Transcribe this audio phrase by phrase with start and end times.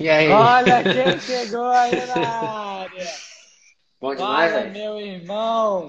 [0.00, 0.28] E aí?
[0.28, 3.06] Olha quem chegou aí na área!
[4.00, 4.72] Bom demais, velho.
[4.72, 5.88] meu irmão!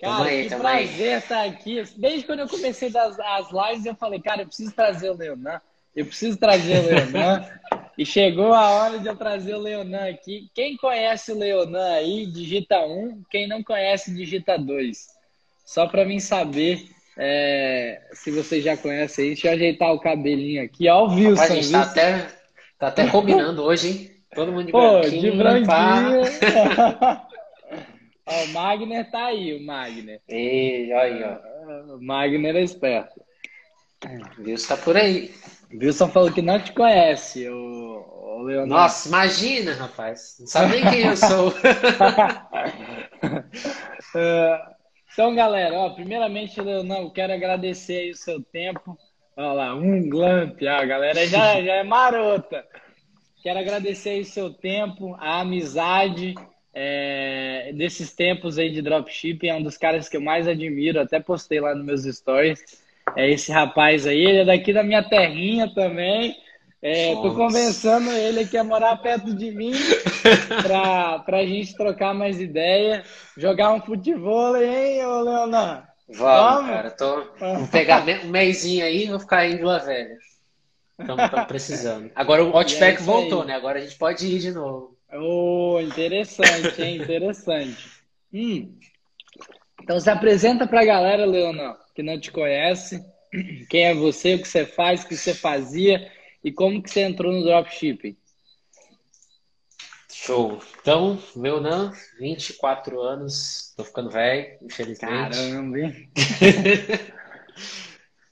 [0.00, 1.82] Cara, aí, que prazer estar aqui.
[1.96, 5.60] Desde quando eu comecei das, as lives, eu falei, cara, eu preciso trazer o Leonan.
[5.94, 7.48] Eu preciso trazer o Leonan.
[7.96, 10.50] e chegou a hora de eu trazer o Leonan aqui.
[10.54, 13.22] Quem conhece o Leonan aí, digita um.
[13.30, 15.08] Quem não conhece, digita dois.
[15.64, 16.86] Só para mim saber
[17.18, 19.30] é, se vocês já conhecem aí.
[19.30, 20.88] Deixa eu ajeitar o cabelinho aqui.
[20.88, 21.30] Ó, o Wilson.
[21.30, 21.90] Rapaz, a gente tá Wilson.
[21.90, 22.35] até,
[22.78, 24.10] tá até combinando hoje, hein?
[24.34, 25.32] Todo mundo de Pô, branquinho.
[25.32, 26.20] de branquinho.
[28.28, 30.20] Ó, o Magner tá aí, o Magner.
[30.28, 31.94] E olha aí, ó.
[31.94, 33.20] O Magner é esperto.
[34.38, 35.32] O Wilson tá por aí.
[35.72, 38.74] Wilson falou que não te conhece, o, o Leonardo.
[38.74, 40.36] Nossa, imagina, rapaz.
[40.40, 41.52] Não sabe nem quem eu sou.
[44.14, 44.62] É,
[45.12, 48.96] então, galera, ó, primeiramente, Leonardo, quero agradecer aí o seu tempo.
[49.36, 52.64] Olha lá, um glamp, a galera já, já é marota.
[53.42, 56.34] Quero agradecer aí o seu tempo, a amizade
[56.72, 59.48] é, desses tempos aí de dropshipping.
[59.48, 62.82] É um dos caras que eu mais admiro, até postei lá nos meus stories.
[63.14, 66.34] É esse rapaz aí, ele é daqui da minha terrinha também.
[66.80, 69.72] É, tô convencendo ele aqui a morar perto de mim
[70.62, 73.04] pra, pra gente trocar mais ideia,
[73.36, 75.84] jogar um futebol, hein, ô Leonan?
[76.08, 76.70] Vamos, Vamos?
[76.70, 76.90] cara.
[76.90, 77.24] Tô...
[77.38, 80.16] Vou pegar um mêsinho aí e vou ficar em Vila Velha.
[80.98, 82.10] Estamos precisando.
[82.14, 83.20] Agora o E é Outback isso aí.
[83.22, 83.54] voltou, né?
[83.54, 84.96] Agora a gente pode ir de novo.
[85.12, 86.96] Oh, interessante, hein?
[87.02, 87.76] Interessante.
[88.32, 88.74] Hum.
[89.82, 93.04] Então se apresenta pra galera, Leonan, que não te conhece.
[93.68, 96.10] Quem é você, o que você faz, o que você fazia
[96.42, 98.16] e como que você entrou no dropshipping.
[100.18, 100.58] Show.
[100.80, 105.36] Então, meu não, 24 anos, tô ficando velho, infelizmente.
[105.36, 106.10] Caramba, hein?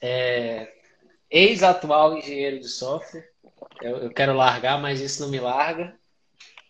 [0.07, 0.71] É,
[1.31, 3.25] ex-atual engenheiro de software.
[3.81, 5.97] Eu, eu quero largar, mas isso não me larga.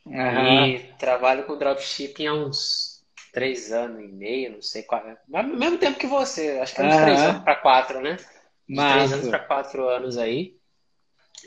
[0.06, 0.66] Aham.
[0.68, 5.02] E trabalho com dropshipping há uns três anos e meio, não sei qual.
[5.28, 7.30] Mas ao mesmo tempo que você, acho que é uns três Aham.
[7.30, 8.16] anos para quatro, né?
[8.68, 10.56] De três anos para quatro anos aí.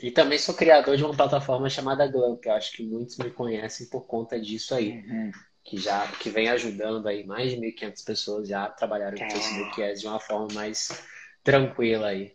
[0.02, 3.30] E também sou criador de uma plataforma chamada Glamp, que eu acho que muitos me
[3.30, 5.02] conhecem por conta disso aí.
[5.08, 5.30] Uhum.
[5.64, 9.30] Que já que vem ajudando aí mais de 1.500 pessoas já trabalharam com Cara.
[9.40, 11.04] Facebook Ads de uma forma mais
[11.44, 12.32] tranquila aí.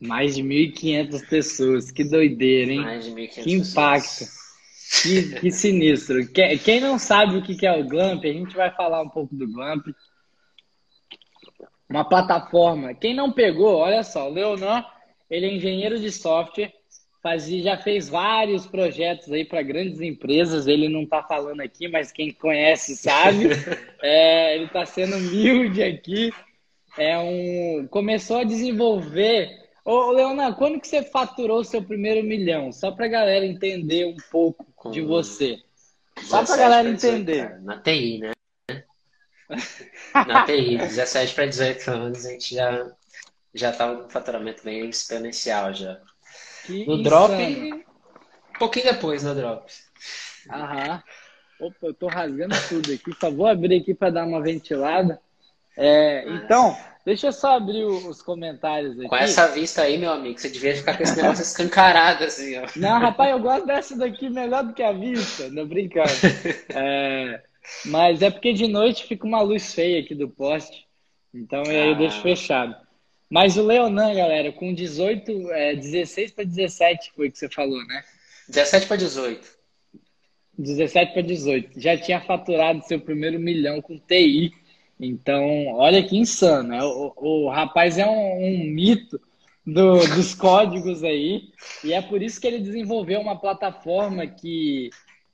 [0.00, 2.80] Mais de 1.500 pessoas, que doideira, hein?
[2.80, 4.08] Mais de 1.500 Que impacto.
[4.08, 4.40] pessoas.
[5.02, 6.26] Que, que sinistro.
[6.32, 9.08] Que- Quem não sabe o que que é o Glamp, a gente vai falar um
[9.08, 9.86] pouco do Glamp.
[11.88, 12.94] Uma plataforma.
[12.94, 14.84] Quem não pegou, olha só, o Leonan,
[15.30, 16.72] ele é engenheiro de software,
[17.22, 20.66] fazia, já fez vários projetos aí para grandes empresas.
[20.66, 23.48] Ele não está falando aqui, mas quem conhece sabe.
[24.02, 26.32] É, ele está sendo humilde aqui.
[26.98, 29.50] É um, começou a desenvolver.
[29.84, 32.72] Ô, Leonan, quando que você faturou o seu primeiro milhão?
[32.72, 35.58] Só para a galera entender um pouco de Com você.
[36.22, 37.48] Só pra 17 galera pra 18, entender.
[37.48, 37.60] cara.
[37.60, 38.32] Na TI, né?
[40.26, 42.90] Na TI, 17 para 18 anos, a gente já,
[43.54, 45.98] já tá com um faturamento bem exponencial já.
[46.64, 49.70] Que No Drop, um pouquinho depois no Drop.
[50.50, 51.02] Aham.
[51.60, 53.12] Opa, eu tô rasgando tudo aqui.
[53.20, 55.20] Só vou abrir aqui para dar uma ventilada.
[55.76, 59.08] É, então, deixa eu só abrir os comentários aqui.
[59.08, 62.66] Com essa vista aí, meu amigo, você devia ficar com esse negócio escancarado assim, ó.
[62.76, 65.48] Não, rapaz, eu gosto dessa daqui melhor do que a vista.
[65.50, 66.08] Não brincando.
[66.74, 67.42] É,
[67.86, 70.86] mas é porque de noite fica uma luz feia aqui do poste.
[71.34, 71.98] Então aí eu Ah.
[71.98, 72.74] deixo fechado.
[73.30, 77.78] Mas o Leonan, galera, com 18, é, 16 para 17 foi o que você falou,
[77.86, 78.02] né?
[78.48, 79.48] 17 para 18.
[80.58, 81.80] 17 para 18.
[81.80, 84.52] Já tinha faturado seu primeiro milhão com TI.
[84.98, 86.68] Então, olha que insano.
[86.68, 86.82] né?
[86.82, 89.20] O, o, o rapaz é um, um mito
[89.64, 91.44] do- dos códigos aí.
[91.84, 94.90] E é por isso que ele desenvolveu uma plataforma que.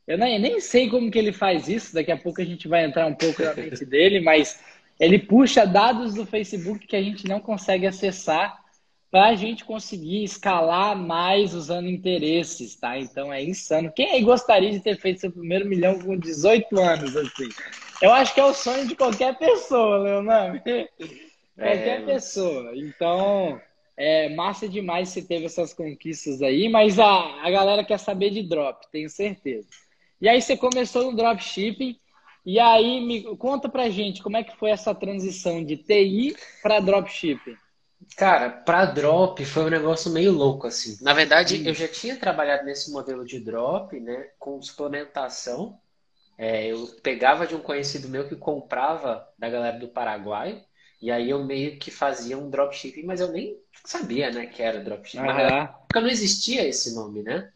[0.06, 1.92] Eu nem, nem sei como que ele faz isso.
[1.94, 4.60] Daqui a pouco a gente vai entrar um pouco na mente dele, mas
[4.98, 8.58] ele puxa dados do Facebook que a gente não consegue acessar
[9.10, 12.98] para a gente conseguir escalar mais usando interesses, tá?
[12.98, 13.92] Então é insano.
[13.94, 17.48] Quem aí gostaria de ter feito seu primeiro milhão com 18 anos, assim?
[18.02, 20.60] Eu acho que é o sonho de qualquer pessoa, Leonardo.
[21.56, 22.04] Qualquer É.
[22.04, 22.72] pessoa.
[22.76, 23.58] Então,
[23.96, 27.06] é massa demais você teve essas conquistas aí, mas a,
[27.42, 29.66] a galera quer saber de drop, tenho certeza.
[30.20, 31.96] E aí você começou no dropshipping,
[32.46, 36.80] e aí me conta pra gente como é que foi essa transição de TI para
[36.80, 37.58] dropshipping.
[38.16, 40.96] Cara, pra drop foi um negócio meio louco, assim.
[41.02, 41.62] Na verdade, Hum.
[41.66, 45.78] eu já tinha trabalhado nesse modelo de drop, né, com suplementação.
[46.38, 50.64] É, eu pegava de um conhecido meu que comprava da galera do Paraguai
[51.02, 54.82] E aí eu meio que fazia um dropshipping, mas eu nem sabia, né, que era
[54.84, 55.26] dropshipping.
[55.26, 55.68] Uhum.
[55.88, 57.52] Porque não existia esse nome, né?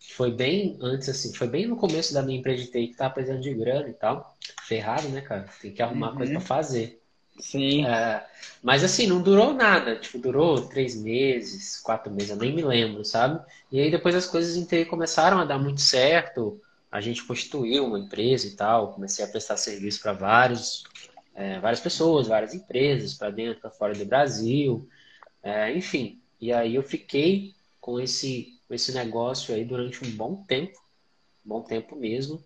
[0.00, 3.14] Foi bem antes, assim, foi bem no começo da minha empresa de TI que tava
[3.14, 4.36] precisando de grana e tal.
[4.66, 5.46] Ferrado, né, cara?
[5.60, 6.16] Tem que arrumar uhum.
[6.16, 7.00] coisa pra fazer.
[7.38, 7.86] Sim.
[7.86, 8.26] É,
[8.62, 9.96] mas assim, não durou nada.
[9.96, 13.44] Tipo, durou três meses, quatro meses, eu nem me lembro, sabe?
[13.70, 16.60] E aí depois as coisas em TI começaram a dar muito certo.
[16.90, 18.92] A gente constituiu uma empresa e tal.
[18.92, 20.84] Comecei a prestar serviço para vários,
[21.34, 24.88] é, várias pessoas, várias empresas, para dentro, para fora do Brasil.
[25.42, 26.20] É, enfim.
[26.40, 30.80] E aí eu fiquei com esse, com esse negócio aí durante um bom tempo.
[31.44, 32.40] Bom tempo mesmo.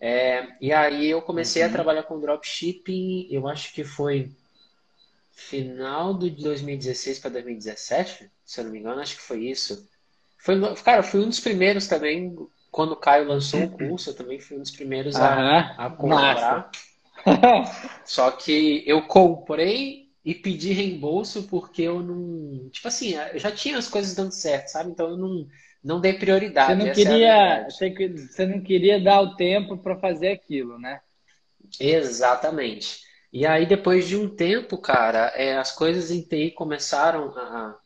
[0.00, 1.68] É, e aí eu comecei uhum.
[1.68, 4.30] a trabalhar com dropshipping, eu acho que foi
[5.32, 9.88] final de 2016 para 2017, se eu não me engano, acho que foi isso.
[10.38, 12.36] Foi, cara, fui um dos primeiros também,
[12.70, 15.84] quando o Caio lançou o curso, eu também fui um dos primeiros a, uhum.
[15.84, 16.70] a comprar.
[18.06, 22.68] Só que eu comprei e pedi reembolso porque eu não.
[22.68, 24.90] Tipo assim, eu já tinha as coisas dando certo, sabe?
[24.90, 25.46] Então eu não
[25.82, 26.78] não dei prioridade.
[26.78, 31.00] Você não, queria, é você não queria dar o tempo para fazer aquilo, né?
[31.80, 33.00] Exatamente.
[33.32, 37.78] E aí, depois de um tempo, cara, é, as coisas em TI começaram a.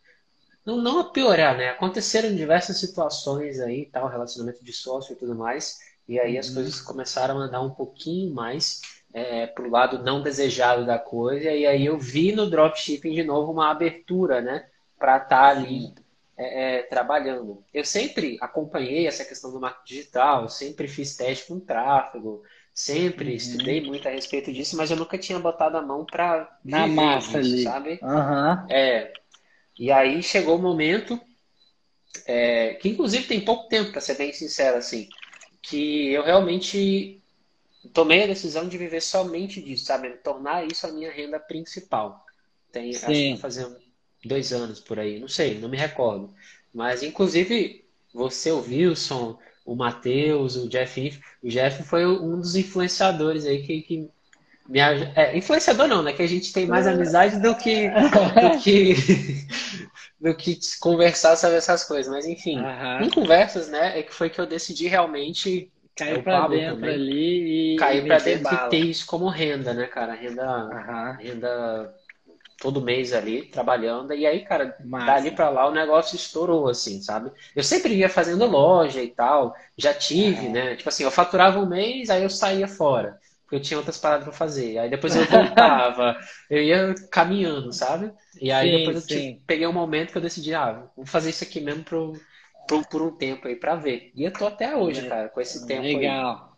[0.66, 1.68] Não, não a piorar, né?
[1.68, 5.78] Aconteceram diversas situações aí, tal, relacionamento de sócio e tudo mais.
[6.08, 6.54] E aí as uhum.
[6.54, 8.80] coisas começaram a andar um pouquinho mais
[9.12, 11.50] é, pro lado não desejado da coisa.
[11.50, 14.66] E aí eu vi no dropshipping de novo uma abertura, né?
[14.98, 15.92] Para estar tá ali
[16.36, 17.62] é, é, trabalhando.
[17.72, 22.42] Eu sempre acompanhei essa questão do marketing digital, sempre fiz teste com tráfego,
[22.74, 23.36] sempre uhum.
[23.36, 27.40] estudei muito a respeito disso, mas eu nunca tinha botado a mão para na massa
[27.40, 28.00] disso, ali, sabe?
[28.02, 28.66] Uhum.
[28.70, 29.12] É.
[29.78, 31.20] E aí chegou o momento
[32.26, 35.08] é, que inclusive tem pouco tempo, para ser bem sincero assim,
[35.62, 37.21] que eu realmente
[37.92, 40.10] tomei a decisão de viver somente disso, sabe?
[40.10, 42.24] Tornar isso a minha renda principal.
[42.70, 42.98] Tem, Sim.
[42.98, 43.76] acho que fazer
[44.24, 46.32] dois anos por aí, não sei, não me recordo.
[46.72, 47.84] Mas, inclusive,
[48.14, 53.82] você, o Wilson, o Matheus, o Jeff, o Jeff foi um dos influenciadores aí que,
[53.82, 54.10] que
[54.68, 56.12] me é, influenciador não, né?
[56.12, 58.94] Que a gente tem mais amizade do que do que,
[60.20, 62.10] do que conversar sobre essas coisas.
[62.10, 63.02] Mas enfim, uhum.
[63.02, 63.98] em conversas, né?
[63.98, 68.06] É que foi que eu decidi realmente cair é para dentro também, ali e cair
[68.06, 68.66] para dentro bala.
[68.66, 70.14] e ter isso como renda, né, cara?
[70.14, 71.16] Renda, uhum.
[71.16, 71.94] renda
[72.62, 74.14] todo mês ali trabalhando.
[74.14, 75.06] E aí, cara, Massa.
[75.06, 77.32] dali para lá o negócio estourou, assim, sabe?
[77.56, 79.54] Eu sempre ia fazendo loja e tal.
[79.76, 80.50] Já tive, é.
[80.50, 80.76] né?
[80.76, 83.18] Tipo assim, eu faturava um mês, aí eu saía fora.
[83.42, 84.78] Porque eu tinha outras paradas para fazer.
[84.78, 86.16] Aí depois eu voltava.
[86.48, 88.12] eu ia caminhando, sabe?
[88.40, 91.30] E aí sim, depois eu tipo, peguei um momento que eu decidi, ah, vou fazer
[91.30, 92.20] isso aqui mesmo pro, pro,
[92.66, 94.10] por um tempo aí para ver.
[94.14, 96.56] E eu tô até hoje, cara, com esse tempo Legal.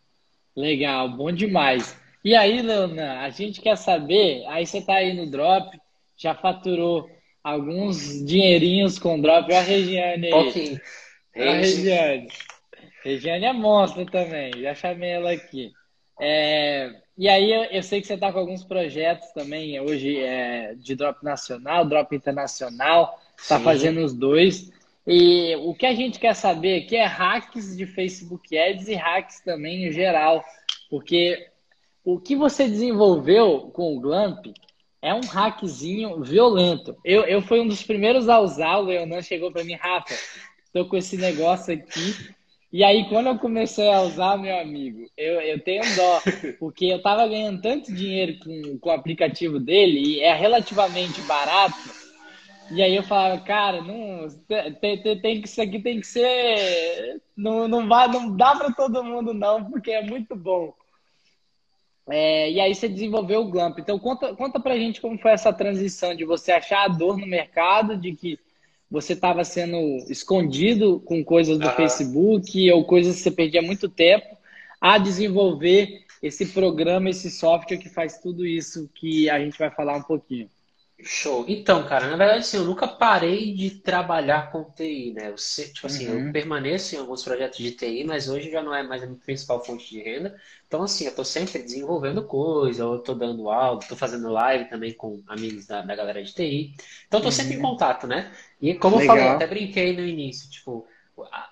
[0.56, 0.62] Aí.
[0.62, 1.96] Legal, bom demais.
[2.24, 5.78] E aí, Leona, a gente quer saber, aí você tá aí no drop,
[6.16, 7.08] já faturou
[7.42, 9.44] alguns dinheirinhos com drop.
[9.46, 10.30] Olha a Regiane aí.
[10.30, 10.80] Pouquinho.
[11.36, 12.28] Olha a Regiane.
[13.04, 15.72] Regiane é monstro também, já chamei ela aqui.
[16.18, 20.74] É, e aí eu, eu, sei que você está com alguns projetos também hoje é,
[20.74, 24.70] de drop nacional, drop internacional, está fazendo os dois.
[25.06, 29.40] E o que a gente quer saber aqui é hacks de Facebook Ads e hacks
[29.40, 30.42] também em geral,
[30.88, 31.46] porque
[32.02, 34.46] o que você desenvolveu com o Glamp
[35.02, 36.96] é um hackzinho violento.
[37.04, 40.14] Eu, eu fui um dos primeiros a usar, o Leonan chegou para mim, Rafa,
[40.64, 42.34] estou com esse negócio aqui.
[42.72, 46.22] E aí, quando eu comecei a usar, meu amigo, eu, eu tenho dó,
[46.58, 51.76] porque eu estava ganhando tanto dinheiro com, com o aplicativo dele, e é relativamente barato.
[52.70, 54.26] E aí eu falava, cara, não,
[54.80, 57.20] tem, tem, tem que, isso aqui tem que ser.
[57.36, 60.74] Não, não, vai, não dá para todo mundo, não, porque é muito bom.
[62.08, 63.78] É, e aí você desenvolveu o Glamp.
[63.78, 67.26] Então conta, conta pra gente como foi essa transição de você achar a dor no
[67.26, 68.38] mercado, de que
[68.90, 69.78] você estava sendo
[70.10, 71.72] escondido com coisas do uhum.
[71.72, 74.36] Facebook ou coisas que você perdia muito tempo,
[74.80, 79.96] a desenvolver esse programa, esse software que faz tudo isso que a gente vai falar
[79.96, 80.48] um pouquinho.
[81.04, 81.44] Show.
[81.46, 85.28] Então, cara, na verdade, assim, eu nunca parei de trabalhar com TI, né?
[85.28, 86.26] Eu, tipo assim, uhum.
[86.26, 89.18] eu permaneço em alguns projetos de TI, mas hoje já não é mais a minha
[89.18, 90.34] principal fonte de renda.
[90.66, 94.94] Então, assim, eu tô sempre desenvolvendo coisa, eu tô dando aula, tô fazendo live também
[94.94, 96.74] com amigos da, da galera de TI.
[97.06, 97.32] Então, eu tô uhum.
[97.32, 98.32] sempre em contato, né?
[98.60, 99.16] E como Legal.
[99.16, 100.86] eu falei, até brinquei no início, tipo,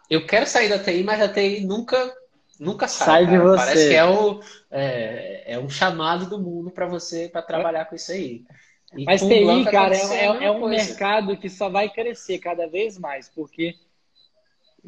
[0.08, 2.12] eu quero sair da TI, mas a TI nunca
[2.58, 3.06] nunca sai.
[3.06, 3.56] sai de você.
[3.64, 4.40] Parece que é, o,
[4.70, 8.44] é, é um chamado do mundo para você para trabalhar com isso aí.
[8.94, 10.84] E Mas TI, cara, é, é, é um coisa.
[10.84, 13.74] mercado que só vai crescer cada vez mais, porque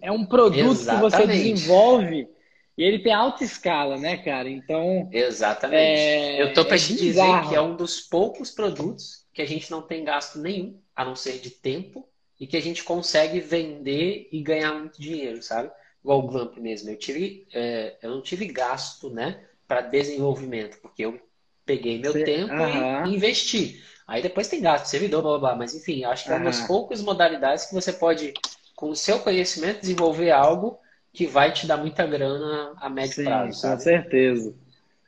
[0.02, 1.12] é um produto Exatamente.
[1.12, 2.28] que você desenvolve
[2.76, 4.49] E ele tem alta escala, né, cara?
[4.49, 5.08] Então.
[5.12, 5.78] Exatamente.
[5.78, 6.42] É...
[6.42, 9.70] Eu tô para é te dizer que é um dos poucos produtos que a gente
[9.70, 12.08] não tem gasto nenhum, a não ser de tempo,
[12.38, 15.70] e que a gente consegue vender e ganhar muito dinheiro, sabe?
[16.02, 16.90] Igual o Glamp mesmo.
[16.90, 21.18] Eu tive, é, eu não tive gasto, né, para desenvolvimento, porque eu
[21.64, 23.06] peguei meu tempo uhum.
[23.06, 23.82] e investi.
[24.06, 25.56] Aí depois tem gasto, servidor, blá blá blá.
[25.56, 28.34] Mas enfim, acho que é uma das poucas modalidades que você pode,
[28.76, 30.78] com o seu conhecimento, desenvolver algo
[31.12, 33.61] que vai te dar muita grana a médio Sim, prazo.
[33.61, 33.75] Sabe?
[33.76, 34.54] Com certeza.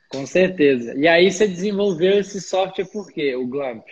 [0.09, 0.95] Com certeza.
[0.95, 3.85] E aí você desenvolveu esse software por quê, o Glamp?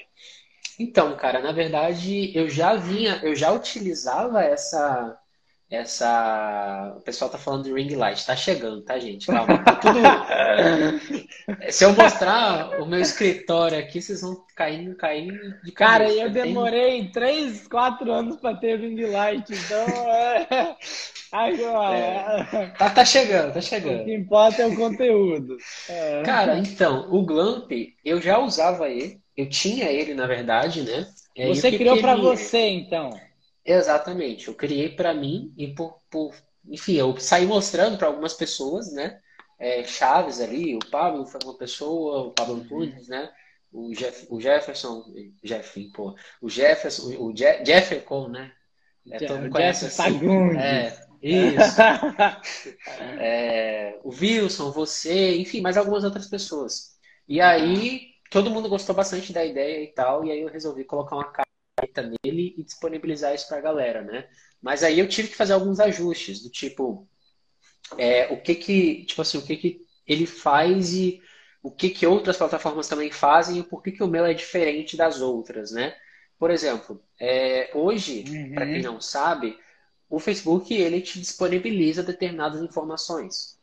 [0.80, 5.18] Então, cara, na verdade, eu já vinha, eu já utilizava essa
[5.70, 6.94] essa.
[6.98, 9.28] O pessoal tá falando de ring light, tá chegando, tá, gente?
[9.28, 9.64] Calma.
[9.64, 10.00] Tá tudo...
[11.70, 17.02] Se eu mostrar o meu escritório aqui, vocês vão caindo, caindo de Cara, eu demorei
[17.04, 17.12] tem...
[17.12, 20.76] 3, 4 anos para ter ring light, então é.
[21.32, 21.98] Agora.
[21.98, 22.68] É.
[22.78, 24.02] Tá, tá chegando, tá chegando.
[24.02, 25.58] O que importa é o conteúdo.
[25.90, 26.24] É.
[26.24, 27.72] Cara, então, o Glamp,
[28.04, 29.20] eu já usava ele.
[29.36, 31.06] Eu tinha ele, na verdade, né?
[31.48, 32.22] Você criou para ele...
[32.22, 33.10] você, então.
[33.66, 34.48] Exatamente.
[34.48, 36.36] Eu criei para mim e por, por,
[36.68, 39.20] enfim, eu saí mostrando para algumas pessoas, né?
[39.58, 43.32] É, chaves ali, o Pablo foi uma pessoa, o Pablo Antunes, né?
[43.72, 45.04] O, Jeff, o Jefferson,
[45.44, 48.52] Jeff, pô, o Jefferson, o Je, Jefferson, né?
[49.10, 50.20] É, todo mundo conhece assim.
[50.58, 51.82] É, isso.
[53.20, 56.96] é, o Wilson, você, enfim, mais algumas outras pessoas.
[57.28, 61.16] E aí, todo mundo gostou bastante da ideia e tal, e aí eu resolvi colocar
[61.16, 61.32] uma
[62.24, 64.28] nele e disponibilizar isso para a galera, né?
[64.62, 67.08] Mas aí eu tive que fazer alguns ajustes, do tipo,
[67.98, 71.22] é, o que que, tipo assim, o que que ele faz e
[71.62, 74.96] o que que outras plataformas também fazem e por que que o meu é diferente
[74.96, 75.96] das outras, né?
[76.38, 78.54] Por exemplo, é, hoje, uhum.
[78.54, 79.58] para quem não sabe,
[80.10, 83.60] o Facebook ele te disponibiliza determinadas informações.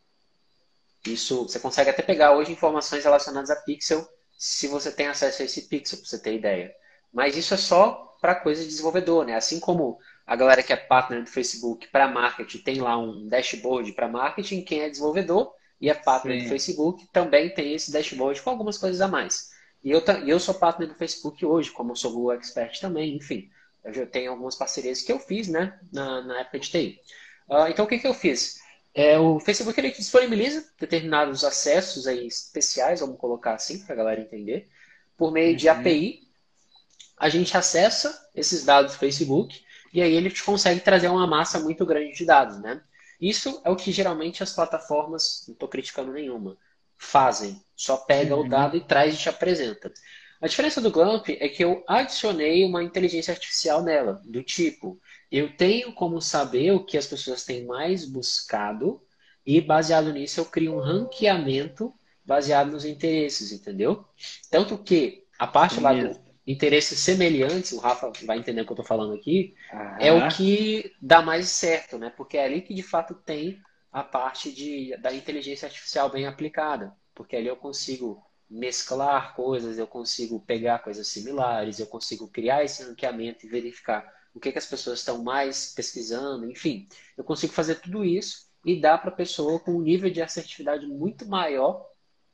[1.07, 5.45] Isso você consegue até pegar hoje informações relacionadas a Pixel se você tem acesso a
[5.45, 6.75] esse Pixel, para você ter ideia.
[7.13, 9.35] Mas isso é só para coisa de desenvolvedor, né?
[9.35, 13.93] Assim como a galera que é partner do Facebook para marketing tem lá um dashboard
[13.93, 16.45] para marketing, quem é desenvolvedor e é partner Sim.
[16.45, 19.51] do Facebook também tem esse dashboard com algumas coisas a mais.
[19.83, 23.51] E eu, eu sou partner do Facebook hoje, como eu sou Google Expert também, enfim.
[23.85, 27.01] Eu já tenho algumas parcerias que eu fiz, né, na, na época de TI.
[27.49, 28.61] Uh, então, o que, que eu fiz?
[28.95, 34.21] É, o Facebook ele disponibiliza determinados acessos aí especiais, vamos colocar assim, para a galera
[34.21, 34.69] entender,
[35.17, 35.75] por meio de uhum.
[35.75, 36.21] API,
[37.23, 39.63] a gente acessa esses dados do Facebook
[39.95, 42.83] e aí ele te consegue trazer uma massa muito grande de dados, né?
[43.21, 46.57] Isso é o que geralmente as plataformas, não estou criticando nenhuma,
[46.99, 47.63] fazem.
[47.77, 48.45] Só pega uhum.
[48.45, 49.93] o dado e traz e te apresenta.
[50.41, 55.01] A diferença do Glamp é que eu adicionei uma inteligência artificial nela, do tipo,
[55.31, 59.01] eu tenho como saber o que as pessoas têm mais buscado
[59.47, 64.05] e baseado nisso eu crio um ranqueamento baseado nos interesses, entendeu?
[64.51, 68.75] Tanto que a parte lá do, interesses semelhantes, o Rafa vai entender o que eu
[68.75, 69.55] estou falando aqui,
[70.01, 72.11] é o que dá mais certo, né?
[72.17, 73.61] Porque é ali que de fato tem
[73.93, 76.95] a parte de, da inteligência artificial bem aplicada.
[77.15, 82.83] Porque ali eu consigo mesclar coisas, eu consigo pegar coisas similares, eu consigo criar esse
[82.83, 86.89] ranqueamento e verificar o que, que as pessoas estão mais pesquisando, enfim.
[87.17, 90.87] Eu consigo fazer tudo isso e dar para a pessoa com um nível de assertividade
[90.87, 91.87] muito maior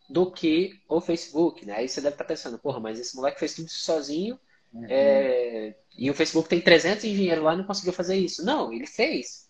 [0.09, 1.77] do que o Facebook, né?
[1.77, 4.39] Aí você deve estar pensando, porra, mas esse moleque fez tudo isso sozinho
[4.73, 4.87] uhum.
[4.89, 5.75] é...
[5.97, 8.45] e o Facebook tem 300 engenheiros lá e não conseguiu fazer isso.
[8.45, 9.47] Não, ele fez.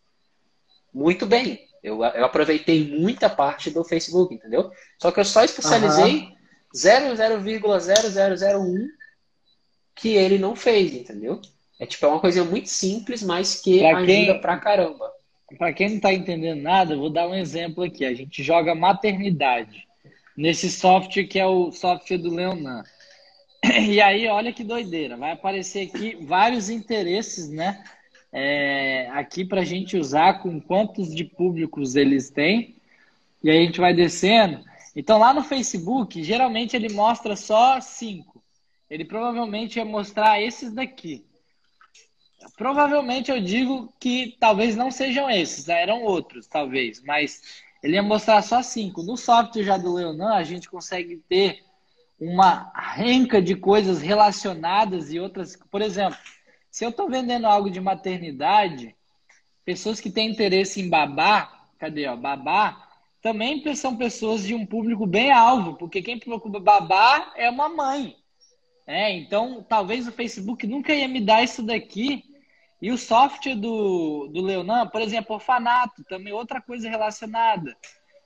[0.93, 1.67] Muito bem.
[1.83, 4.71] Eu, eu aproveitei muita parte do Facebook, entendeu?
[5.00, 6.37] Só que eu só especializei uhum.
[6.75, 8.88] 0,0001
[9.95, 11.41] que ele não fez, entendeu?
[11.79, 15.12] É tipo, é uma coisa muito simples, mas que pra ajuda quem, pra caramba.
[15.57, 18.05] Para quem não tá entendendo nada, eu vou dar um exemplo aqui.
[18.05, 19.88] A gente joga maternidade
[20.38, 22.85] nesse software que é o software do Leonan.
[23.90, 27.83] E aí, olha que doideira, vai aparecer aqui vários interesses, né?
[28.33, 32.76] É, aqui para a gente usar com quantos de públicos eles têm.
[33.42, 34.64] E aí a gente vai descendo.
[34.95, 38.40] Então lá no Facebook, geralmente ele mostra só cinco.
[38.88, 41.25] Ele provavelmente ia mostrar esses daqui.
[42.57, 47.42] Provavelmente eu digo que talvez não sejam esses, eram outros, talvez, mas
[47.82, 49.02] ele ia mostrar só cinco.
[49.02, 51.64] No software já do Leonan, a gente consegue ter
[52.20, 55.56] uma renca de coisas relacionadas e outras.
[55.70, 56.18] Por exemplo,
[56.70, 58.94] se eu estou vendendo algo de maternidade,
[59.64, 62.88] pessoas que têm interesse em babá, cadê, ó, babá,
[63.23, 68.16] também são pessoas de um público bem alvo, porque quem procura babá é uma mãe.
[68.87, 72.25] É, então, talvez o Facebook nunca ia me dar isso daqui
[72.80, 77.76] e o software do, do Leonan, por exemplo, orfanato, também outra coisa relacionada.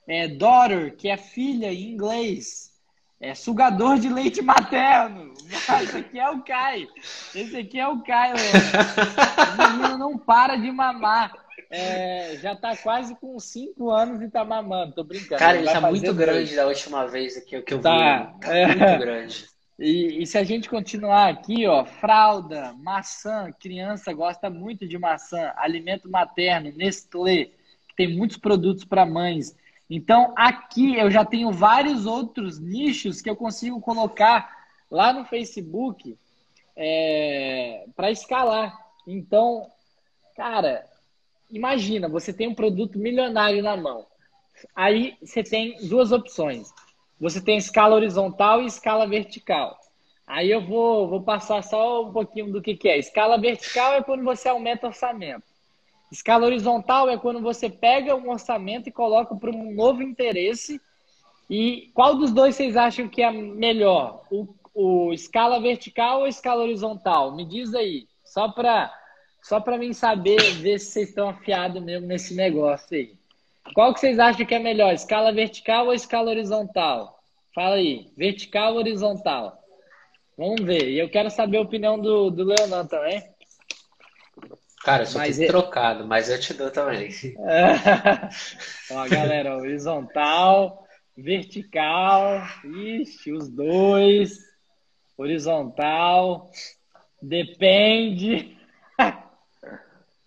[0.07, 2.71] É daughter, que é filha em inglês.
[3.19, 5.33] É sugador de leite materno.
[5.49, 6.89] Esse aqui é o Caio.
[7.33, 8.35] Esse aqui é o Caio.
[8.35, 11.33] O menino não para de mamar.
[11.69, 14.93] É, já tá quase com 5 anos e tá mamando.
[14.93, 15.39] Tô brincando.
[15.39, 18.33] Cara, ele, ele tá muito grande da última vez que, que eu tá.
[18.39, 18.39] vi.
[18.45, 18.67] Tá é.
[18.67, 19.52] muito grande.
[19.77, 25.51] E, e, se a gente continuar aqui, ó, fralda, maçã, criança gosta muito de maçã,
[25.55, 27.45] alimento materno, Nestlé,
[27.87, 29.55] que tem muitos produtos para mães.
[29.89, 36.17] Então, aqui eu já tenho vários outros nichos que eu consigo colocar lá no Facebook
[36.75, 38.77] é, para escalar.
[39.07, 39.67] Então,
[40.35, 40.85] cara,
[41.49, 44.05] imagina, você tem um produto milionário na mão.
[44.75, 46.71] Aí você tem duas opções.
[47.23, 49.79] Você tem escala horizontal e escala vertical.
[50.27, 52.99] Aí eu vou, vou passar só um pouquinho do que, que é.
[52.99, 55.45] Escala vertical é quando você aumenta o orçamento.
[56.11, 60.81] Escala horizontal é quando você pega um orçamento e coloca para um novo interesse.
[61.49, 64.23] E qual dos dois vocês acham que é melhor?
[64.29, 67.33] O, o escala vertical ou escala horizontal?
[67.33, 68.93] Me diz aí, só para
[69.41, 73.13] só para mim saber ver se vocês estão afiados mesmo nesse negócio aí.
[73.73, 77.12] Qual que vocês acham que é melhor, escala vertical ou escala horizontal?
[77.53, 79.63] Fala aí, vertical ou horizontal?
[80.37, 80.89] Vamos ver.
[80.89, 83.23] E eu quero saber a opinião do, do Leonan também.
[84.83, 87.09] Cara, eu sou mas trocado, mas eu te dou também.
[88.91, 90.83] Ó, galera, horizontal,
[91.15, 94.37] vertical, ixi, os dois,
[95.17, 96.49] horizontal,
[97.21, 98.57] depende.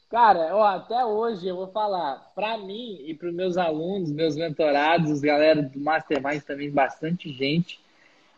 [0.08, 4.36] Cara, ó, até hoje eu vou falar, para mim e para os meus alunos, meus
[4.36, 7.80] mentorados, os galera do Mastermind também, bastante gente,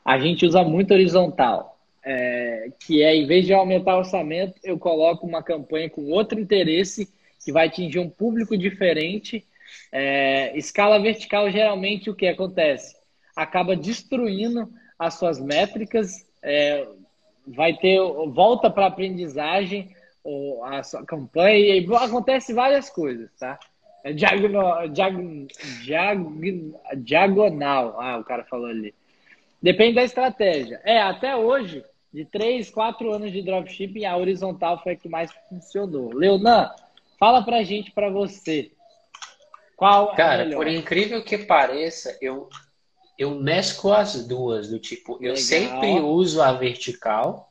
[0.03, 1.79] a gente usa muito horizontal.
[2.03, 6.41] É, que é, em vez de aumentar o orçamento, eu coloco uma campanha com outro
[6.41, 7.07] interesse
[7.45, 9.45] que vai atingir um público diferente.
[9.93, 12.97] É, escala vertical, geralmente, o que acontece?
[13.37, 16.87] Acaba destruindo as suas métricas, é,
[17.47, 18.91] vai ter volta para a
[20.29, 23.59] aprendizagem, a sua campanha, e acontece várias coisas, tá?
[24.05, 25.49] É diagonal, diag,
[25.85, 28.01] diag, diagonal.
[28.01, 28.95] Ah, o cara falou ali.
[29.61, 30.81] Depende da estratégia.
[30.85, 35.33] É, até hoje, de 3, 4 anos de dropshipping, a horizontal foi a que mais
[35.49, 36.15] funcionou.
[36.15, 36.71] Leonan,
[37.19, 38.71] fala pra gente, pra você.
[39.77, 42.49] Qual Cara, é por incrível que pareça, eu,
[43.19, 45.31] eu mesclo as duas, do tipo, Legal.
[45.31, 47.48] eu sempre uso a vertical,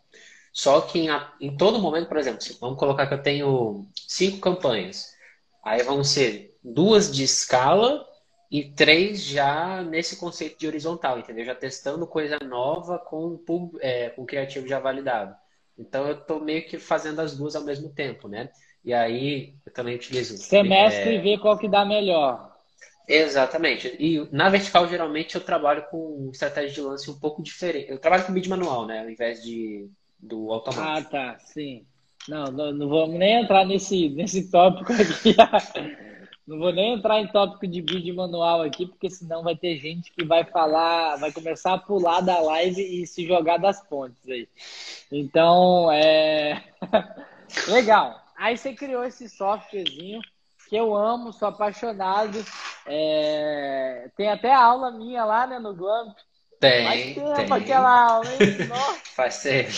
[0.58, 5.14] só que em, em todo momento, por exemplo, vamos colocar que eu tenho cinco campanhas.
[5.64, 8.04] Aí vão ser duas de escala
[8.50, 11.46] e três já nesse conceito de horizontal, entendeu?
[11.46, 13.40] Já testando coisa nova com,
[13.80, 15.36] é, com criativo já validado.
[15.78, 18.50] Então eu estou meio que fazendo as duas ao mesmo tempo, né?
[18.84, 20.38] E aí eu também utilizo.
[20.38, 21.14] Semestre é...
[21.18, 22.52] e vê qual que dá melhor.
[23.08, 23.96] Exatamente.
[24.00, 27.92] E na vertical, geralmente, eu trabalho com estratégia de lance um pouco diferente.
[27.92, 29.02] Eu trabalho com bid manual, né?
[29.02, 29.88] Ao invés de
[30.20, 31.16] do automático.
[31.16, 31.40] Ah, tá.
[31.40, 31.86] Sim.
[32.28, 35.36] Não, não, não vamos nem entrar nesse, nesse tópico aqui.
[36.48, 40.14] Não vou nem entrar em tópico de vídeo manual aqui, porque senão vai ter gente
[40.14, 44.48] que vai falar, vai começar a pular da live e se jogar das pontes aí.
[45.12, 46.64] Então, é.
[47.68, 48.24] Legal.
[48.38, 50.22] Aí você criou esse softwarezinho
[50.70, 52.38] que eu amo, sou apaixonado.
[52.86, 54.10] É...
[54.16, 56.16] Tem até aula minha lá, né, no Glump.
[56.60, 56.86] Tem.
[56.86, 57.64] Faz tempo tem.
[57.64, 58.40] aquela aula, hein?
[59.16, 59.72] Faz tempo.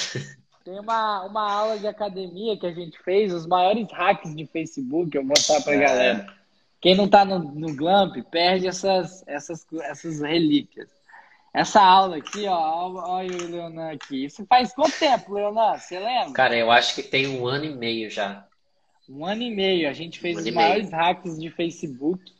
[0.64, 5.16] Tem uma, uma aula de academia que a gente fez, os maiores hacks de Facebook,
[5.16, 5.80] eu vou mostrar pra é.
[5.80, 6.40] galera.
[6.82, 10.90] Quem não está no, no Glamp perde essas, essas, essas relíquias.
[11.54, 14.26] Essa aula aqui, ó, olha o Leonan aqui.
[14.26, 15.78] Isso faz quanto tempo, Leonan?
[15.78, 16.34] Você lembra?
[16.34, 18.46] Cara, eu acho que tem um ano e meio já.
[19.10, 19.90] Um ano e meio.
[19.90, 20.96] A gente fez um os maiores meio.
[20.96, 22.32] hacks de Facebook.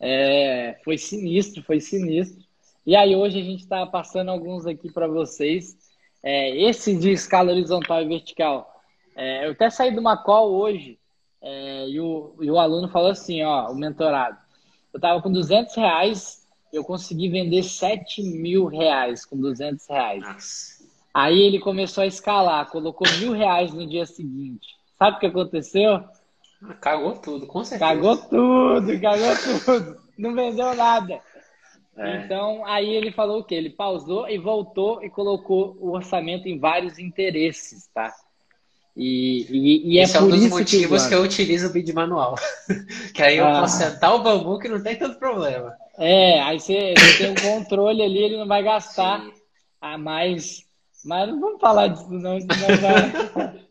[0.00, 2.43] É, foi sinistro, foi sinistro.
[2.86, 5.76] E aí hoje a gente está passando alguns aqui para vocês.
[6.22, 8.70] É, esse de escala horizontal e vertical.
[9.16, 10.98] É, eu até saí de uma call hoje
[11.40, 14.36] é, e, o, e o aluno falou assim, ó, o mentorado,
[14.92, 20.22] eu tava com 200 reais, eu consegui vender 7 mil reais com 200 reais.
[20.22, 20.84] Nossa.
[21.12, 24.68] Aí ele começou a escalar, colocou mil reais no dia seguinte.
[24.98, 26.02] Sabe o que aconteceu?
[26.80, 27.90] Cagou tudo, com certeza.
[27.90, 30.00] Cagou tudo, cagou tudo.
[30.16, 31.20] Não vendeu nada.
[31.96, 32.16] É.
[32.16, 33.54] Então, aí ele falou o quê?
[33.54, 38.12] Ele pausou e voltou e colocou o orçamento em vários interesses, tá?
[38.96, 42.36] E, e, e é é um dos motivos que, que, eu utilizo o bid manual.
[43.12, 43.60] que aí eu ah.
[43.60, 45.76] posso sentar o bambu que não tem tanto problema.
[45.98, 49.32] É, aí você, você tem um controle ali, ele não vai gastar Sim.
[49.80, 50.64] a mais.
[51.04, 52.38] Mas não vamos falar disso, não.
[52.40, 53.60] vai...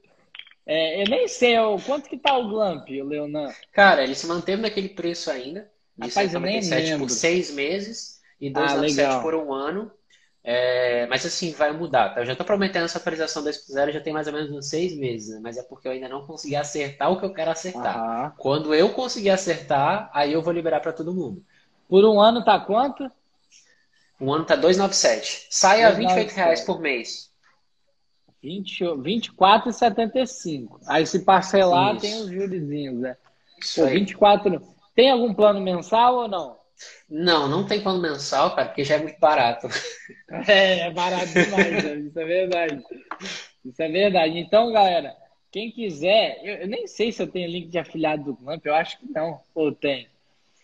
[0.67, 3.49] é, eu nem sei, ó, quanto que tá o Glamp, o Leonan?
[3.71, 5.71] Cara, ele se manteve naquele preço ainda.
[5.99, 8.12] Rapaz, 197 por seis meses
[8.43, 9.89] e 297 ah, por um ano.
[10.43, 12.09] É, mas assim, vai mudar.
[12.09, 12.19] Tá?
[12.19, 15.35] Eu já estou prometendo essa atualização 2.0 já tem mais ou menos uns seis meses,
[15.35, 15.39] né?
[15.41, 18.35] mas é porque eu ainda não consegui acertar o que eu quero acertar.
[18.37, 21.41] Quando eu conseguir acertar, aí eu vou liberar para todo mundo.
[21.87, 23.09] Por um ano tá quanto?
[24.19, 25.47] Um ano tá 297.
[25.49, 27.31] Sai a 28 reais por mês.
[28.43, 30.81] 24,75.
[30.87, 32.01] Aí se parcelar, Isso.
[32.01, 33.15] tem os jurozinhos, né?
[33.57, 34.61] Isso Pô, 24.
[34.93, 36.61] Tem algum plano mensal ou não?
[37.09, 39.67] Não, não tem plano mensal, cara, porque já é muito barato.
[40.47, 41.95] É, é barato demais, né?
[41.97, 42.83] isso é verdade.
[43.63, 44.39] Isso é verdade.
[44.39, 45.15] Então, galera,
[45.51, 48.73] quem quiser, eu, eu, nem sei se eu tenho link de afiliado do Clamp, eu
[48.73, 49.39] acho que não.
[49.53, 50.07] Ou tem?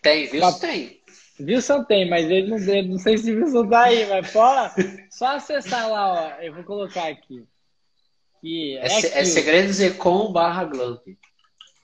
[0.02, 0.40] Tem, viu?
[0.40, 1.00] Mas, tem.
[1.40, 4.74] Wilson tem, mas ele não, ele, não sei se Wilson tá aí, mas fora,
[5.10, 6.42] só acessar lá, ó.
[6.42, 7.44] Eu vou colocar aqui.
[8.40, 11.02] Que é, é, é segredosecom barra Glamp.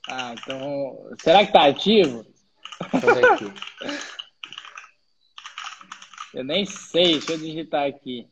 [0.09, 1.09] Ah, então.
[1.19, 2.25] Será que tá ativo?
[2.91, 3.53] Deixa eu ver aqui.
[6.33, 8.29] eu nem sei, deixa eu digitar aqui.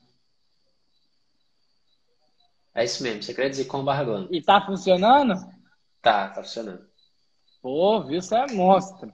[2.74, 4.32] É isso mesmo, segredosecom barra Glamp.
[4.32, 5.34] E tá funcionando?
[6.02, 6.86] Tá, tá funcionando.
[7.62, 9.14] Pô, Wilson é monstro.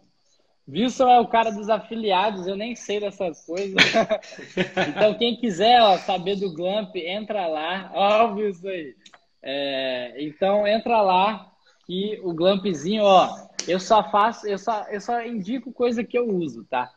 [0.67, 3.76] Wilson é o cara dos afiliados, eu nem sei dessas coisas.
[4.89, 7.91] então, quem quiser ó, saber do Glamp, entra lá.
[7.94, 8.96] Ó, o Wilson aí.
[9.44, 11.52] É, então, entra lá
[11.86, 13.30] que o Glampzinho, ó,
[13.67, 16.91] eu só faço, eu só, eu só indico coisa que eu uso, tá?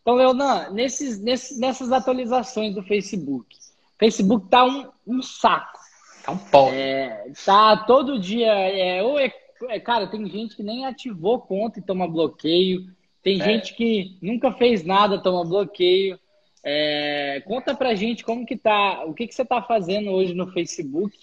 [0.00, 3.56] Então, Leonan, nesses, nesses, nessas atualizações do Facebook,
[3.98, 5.78] Facebook tá um, um saco.
[6.24, 6.70] Tá um pau.
[6.72, 9.32] É, tá todo dia, é, ou é,
[9.68, 12.86] é, cara, tem gente que nem ativou conta e toma bloqueio.
[13.22, 13.44] Tem é.
[13.44, 16.18] gente que nunca fez nada, toma bloqueio.
[16.64, 20.50] É, conta pra gente como que tá, o que, que você tá fazendo hoje no
[20.50, 21.16] Facebook.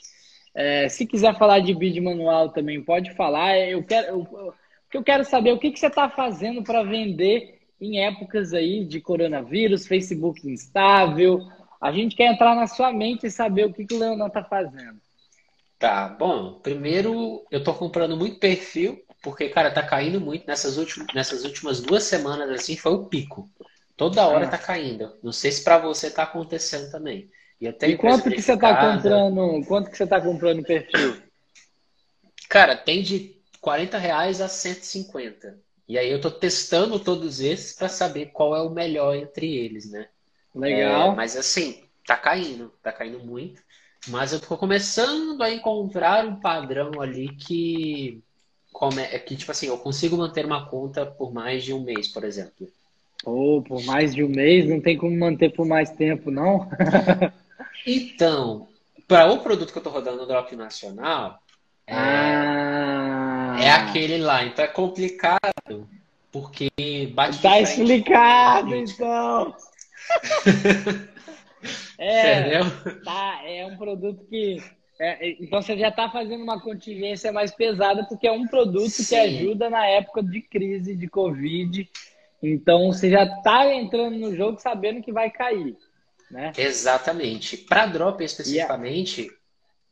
[0.54, 3.58] É, se quiser falar de vídeo manual também, pode falar.
[3.58, 4.54] Eu quero, eu,
[4.94, 9.02] eu quero saber o que, que você está fazendo para vender em épocas aí de
[9.02, 11.42] coronavírus, Facebook instável.
[11.82, 14.44] A gente quer entrar na sua mente e saber o que, que o Leonardo está
[14.44, 15.00] fazendo.
[15.78, 21.08] Tá, bom, primeiro eu tô comprando muito perfil porque, cara, tá caindo muito nessas últimas,
[21.14, 23.50] nessas últimas duas semanas, assim, foi o pico.
[23.96, 24.50] Toda hora ah.
[24.50, 25.18] tá caindo.
[25.24, 27.30] Não sei se para você tá acontecendo também.
[27.60, 29.66] E, até e quanto que você tá comprando?
[29.66, 31.18] Quanto que você tá comprando perfil?
[32.48, 33.37] Cara, tem de
[33.68, 35.58] 40 reais a 150.
[35.90, 39.92] E aí eu tô testando todos esses para saber qual é o melhor entre eles,
[39.92, 40.08] né?
[40.56, 41.12] Legal.
[41.12, 43.62] É, mas assim, tá caindo, tá caindo muito.
[44.08, 48.24] Mas eu tô começando a encontrar um padrão ali que
[48.72, 52.08] como é que, tipo assim, eu consigo manter uma conta por mais de um mês,
[52.08, 52.70] por exemplo.
[53.26, 56.70] Ou oh, por mais de um mês, não tem como manter por mais tempo, não?
[57.86, 58.70] então,
[59.06, 61.38] para o produto que eu estou rodando no Drop Nacional,
[61.86, 63.04] é, ah.
[63.04, 63.07] é
[63.66, 64.46] aquele lá.
[64.46, 65.90] Então é complicado,
[66.32, 66.70] porque
[67.14, 69.56] bate Tá explicado, então.
[71.98, 73.04] é, Entendeu?
[73.04, 74.62] Tá, é um produto que
[75.00, 78.90] é, é, então você já está fazendo uma contingência mais pesada, porque é um produto
[78.90, 79.06] Sim.
[79.06, 81.90] que ajuda na época de crise, de Covid.
[82.42, 85.78] Então você já está entrando no jogo sabendo que vai cair.
[86.32, 86.52] Né?
[86.58, 87.58] Exatamente.
[87.58, 89.38] Para drop especificamente, yeah.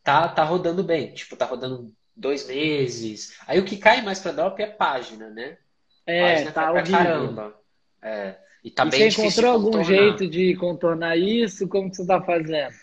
[0.03, 1.13] tá, tá rodando bem.
[1.13, 3.37] Tipo, tá rodando dois meses.
[3.47, 5.57] Aí o que cai mais para drop é página, né?
[6.05, 7.59] É, página tá pra caramba.
[8.01, 8.35] É.
[8.63, 11.67] E tá e bem você encontrou algum jeito de contornar isso?
[11.67, 12.73] Como você está fazendo?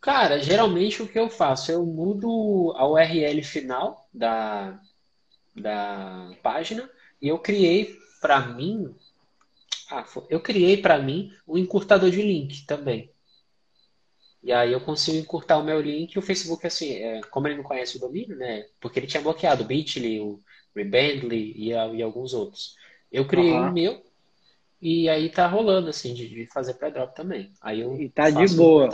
[0.00, 1.72] Cara, geralmente o que eu faço?
[1.72, 4.78] Eu mudo a URL final da,
[5.56, 6.88] da página
[7.22, 8.94] e eu criei para mim.
[9.90, 13.10] Ah, eu criei para mim um encurtador de link também.
[14.44, 17.56] E aí eu consigo encurtar o meu link e o Facebook, assim, é, como ele
[17.56, 18.66] não conhece o domínio, né?
[18.78, 20.38] Porque ele tinha bloqueado o Bitly, o
[20.76, 22.76] Rebandly e, e alguns outros.
[23.10, 23.72] Eu criei o uhum.
[23.72, 24.04] meu
[24.82, 27.52] e aí tá rolando, assim, de, de fazer pré-drop também.
[27.62, 28.84] Aí eu e tá de boa.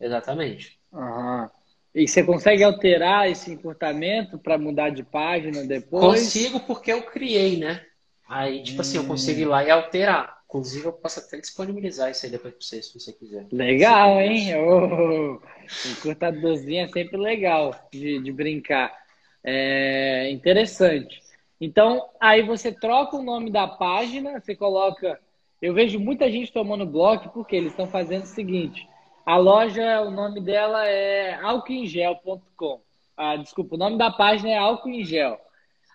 [0.00, 0.80] Exatamente.
[0.90, 1.46] Uhum.
[1.94, 6.22] E você consegue alterar esse encurtamento para mudar de página depois?
[6.22, 7.84] Consigo porque eu criei, né?
[8.26, 8.80] Aí, tipo hum.
[8.80, 10.38] assim, eu consigo ir lá e alterar.
[10.54, 13.44] Inclusive, eu posso até disponibilizar isso aí depois para você, se você quiser.
[13.50, 14.54] Legal, hein?
[14.56, 15.40] Oh,
[15.84, 18.96] encurtadorzinho é sempre legal de, de brincar.
[19.42, 21.20] É interessante.
[21.60, 25.18] Então, aí você troca o nome da página, você coloca.
[25.60, 28.88] Eu vejo muita gente tomando bloco porque eles estão fazendo o seguinte:
[29.26, 32.80] a loja, o nome dela é álcoolingel.com.
[33.16, 35.36] Ah, desculpa, o nome da página é álcool em gel.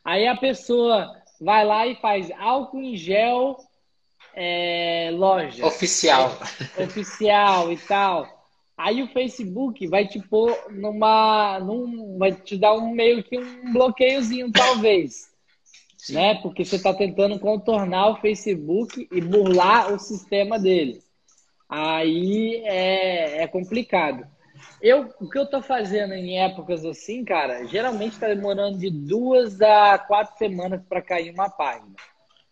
[0.04, 3.69] Aí a pessoa vai lá e faz álcool em gel
[4.34, 5.66] é, loja.
[5.66, 6.38] Oficial.
[6.78, 8.28] É, oficial e tal.
[8.78, 11.60] Aí o Facebook vai te pôr numa.
[11.60, 15.30] Num, vai te dar um meio que um bloqueiozinho, talvez.
[15.98, 16.14] Sim.
[16.14, 16.36] né?
[16.42, 21.02] Porque você está tentando contornar o Facebook e burlar o sistema dele.
[21.68, 24.26] Aí é, é complicado.
[24.82, 29.62] Eu, o que eu tô fazendo em épocas assim, cara, geralmente está demorando de duas
[29.62, 31.96] a quatro semanas para cair uma página.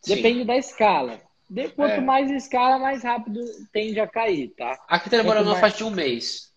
[0.06, 0.46] Depende Sim.
[0.46, 1.22] da escala.
[1.50, 2.02] De, quanto é.
[2.02, 3.40] mais escala, mais rápido
[3.72, 4.78] tende a cair, tá?
[4.88, 5.60] Aqui tá demorando mais...
[5.60, 6.48] faz de um mês.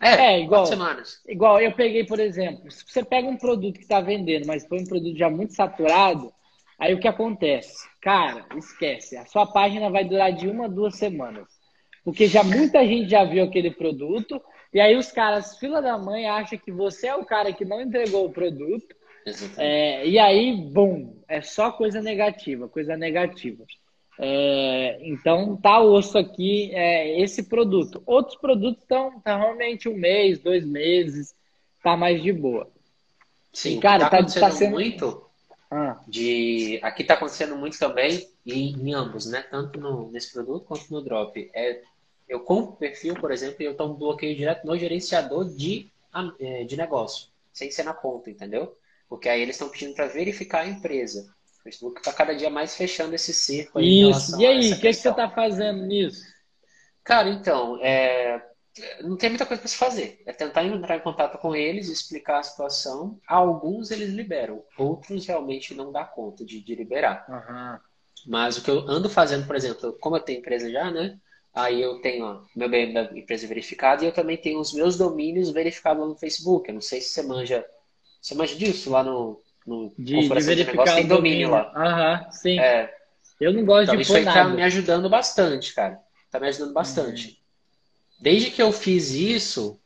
[0.00, 1.20] É, é igual, semanas.
[1.28, 4.80] Igual eu peguei, por exemplo, se você pega um produto que está vendendo, mas foi
[4.80, 6.32] um produto já muito saturado,
[6.78, 7.86] aí o que acontece?
[8.00, 9.18] Cara, esquece.
[9.18, 11.46] A sua página vai durar de uma a duas semanas.
[12.02, 16.26] Porque já muita gente já viu aquele produto, e aí os caras, fila da mãe,
[16.26, 18.96] acham que você é o cara que não entregou o produto.
[19.58, 23.66] É, e aí, bom, é só coisa negativa, coisa negativa.
[24.22, 28.02] É, então tá osso aqui é, esse produto.
[28.04, 31.34] Outros produtos estão tá realmente um mês, dois meses,
[31.82, 32.70] tá mais de boa.
[33.50, 34.72] Sim, e, cara, tá, tá acontecendo tá sendo...
[34.72, 35.24] muito.
[35.70, 36.00] Ah.
[36.06, 39.40] De aqui tá acontecendo muito também e em ambos, né?
[39.50, 41.50] Tanto no, nesse produto quanto no drop.
[41.54, 41.80] É,
[42.28, 45.90] eu compro o perfil, por exemplo, e eu tomo bloqueio direto no gerenciador de,
[46.38, 48.76] é, de negócio, sem ser na conta, entendeu?
[49.08, 51.34] Porque aí eles estão pedindo para verificar a empresa.
[51.60, 53.80] O Facebook está cada dia mais fechando esse cerco.
[53.80, 54.40] Isso.
[54.40, 56.24] E aí, o que, que você está fazendo nisso?
[57.04, 58.42] Cara, então, é...
[59.02, 60.22] não tem muita coisa para se fazer.
[60.26, 63.20] É tentar entrar em contato com eles, explicar a situação.
[63.26, 67.26] Alguns eles liberam, outros realmente não dá conta de, de liberar.
[67.28, 67.78] Uhum.
[68.26, 71.18] Mas o que eu ando fazendo, por exemplo, como eu tenho empresa já, né?
[71.52, 74.96] Aí eu tenho ó, meu BM da empresa verificado e eu também tenho os meus
[74.96, 76.68] domínios verificados no Facebook.
[76.68, 77.66] Eu não sei se você manja.
[78.20, 81.72] Você manja disso lá no, no de, de verificar de tem domínio, domínio lá.
[81.74, 82.58] Aham, sim.
[82.58, 82.92] É.
[83.40, 85.98] Eu não gosto então, de isso aí tá me ajudando bastante, cara.
[86.30, 87.28] Tá me ajudando bastante.
[87.28, 87.34] Uhum.
[88.20, 89.80] Desde que eu fiz isso,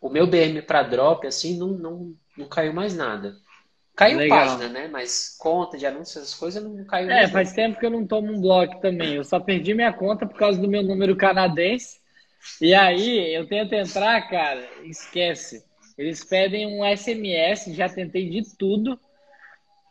[0.00, 3.34] o meu BM para drop, assim, não, não, não caiu mais nada.
[3.94, 4.38] Caiu Legal.
[4.38, 4.88] página, né?
[4.88, 8.32] Mas conta de anúncios, essas coisas não caiu É, faz tempo que eu não tomo
[8.32, 9.14] um bloco também.
[9.14, 12.00] Eu só perdi minha conta por causa do meu número canadense.
[12.60, 15.64] E aí, eu tento entrar, cara, esquece.
[15.96, 18.98] Eles pedem um SMS, já tentei de tudo.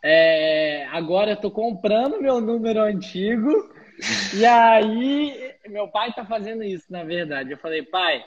[0.04, 3.50] É, agora eu tô comprando meu número antigo.
[4.36, 7.52] e aí, meu pai tá fazendo isso, na verdade.
[7.52, 8.22] Eu falei, pai,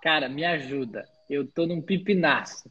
[0.00, 1.04] cara, me ajuda.
[1.28, 2.70] Eu tô num pipinaço.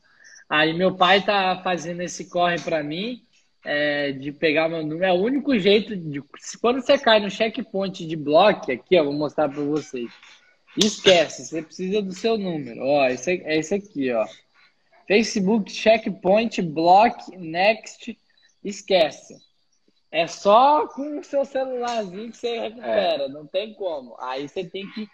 [0.49, 3.21] Aí meu pai tá fazendo esse corre para mim.
[3.63, 5.03] É, de pegar meu número.
[5.03, 6.19] É o único jeito de.
[6.59, 10.09] Quando você cai no checkpoint de bloco, aqui, ó, vou mostrar para vocês.
[10.75, 12.81] Esquece, você precisa do seu número.
[12.83, 14.25] Ó, esse é, esse aqui, ó.
[15.11, 18.17] Facebook checkpoint block next
[18.63, 19.35] esquece.
[20.09, 23.27] É só com o seu celularzinho que você recupera, é.
[23.27, 24.15] não tem como.
[24.21, 25.05] Aí você tem que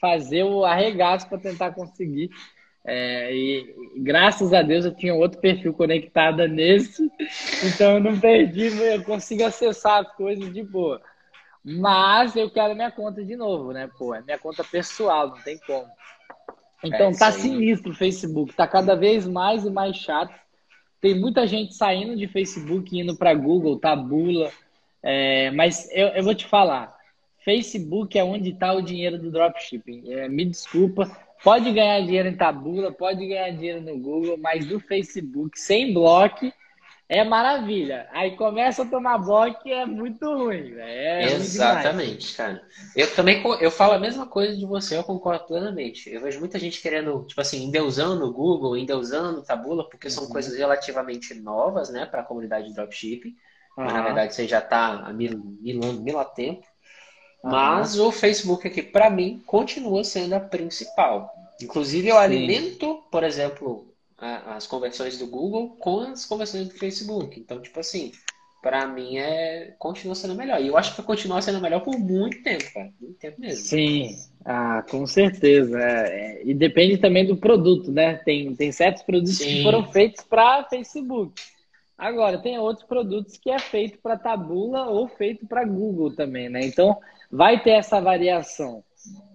[0.00, 2.30] fazer o arregaço para tentar conseguir.
[2.84, 7.08] É, e, e, graças a Deus eu tinha outro perfil conectado nesse,
[7.64, 11.00] então eu não perdi, eu consigo acessar as coisas de boa.
[11.64, 13.88] Mas eu quero minha conta de novo, né?
[13.96, 15.86] Pô, é minha conta pessoal, não tem como.
[16.84, 20.34] Então é tá sinistro o Facebook, tá cada vez mais e mais chato.
[21.00, 24.50] Tem muita gente saindo de Facebook indo para Google, tabula.
[25.02, 26.96] É, mas eu, eu, vou te falar,
[27.44, 30.10] Facebook é onde está o dinheiro do dropshipping.
[30.10, 31.10] É, me desculpa,
[31.42, 36.50] pode ganhar dinheiro em tabula, pode ganhar dinheiro no Google, mas do Facebook sem bloco
[37.14, 38.08] é maravilha.
[38.10, 40.74] Aí começa a tomar bloco e é muito ruim.
[40.76, 42.60] É Exatamente, cara.
[42.96, 46.10] Eu também eu falo a mesma coisa de você, eu concordo plenamente.
[46.10, 50.30] Eu vejo muita gente querendo, tipo assim, endeusando o Google, endeusando Tabula, porque são uhum.
[50.30, 53.28] coisas relativamente novas, né, para a comunidade de dropshipping.
[53.78, 53.84] Uhum.
[53.84, 56.66] Mas na verdade você já está há mil, mil mil a tempo.
[57.44, 57.50] Uhum.
[57.50, 61.30] Mas o Facebook aqui, para mim, continua sendo a principal.
[61.62, 62.22] Inclusive, eu Sim.
[62.22, 63.93] alimento, por exemplo,
[64.24, 67.38] as conversões do Google com as conversões do Facebook.
[67.38, 68.12] Então, tipo assim,
[68.62, 70.62] para mim é continua sendo melhor.
[70.62, 72.90] E eu acho que vai continuar sendo melhor por muito tempo, cara.
[72.98, 73.64] Muito tempo mesmo.
[73.64, 74.08] Sim,
[74.44, 75.78] ah, com certeza.
[75.78, 78.16] É, e depende também do produto, né?
[78.24, 79.44] Tem, tem certos produtos Sim.
[79.44, 81.34] que foram feitos para Facebook.
[81.96, 86.64] Agora, tem outros produtos que é feito para Tabula ou feito para Google também, né?
[86.64, 86.98] Então,
[87.30, 88.82] vai ter essa variação.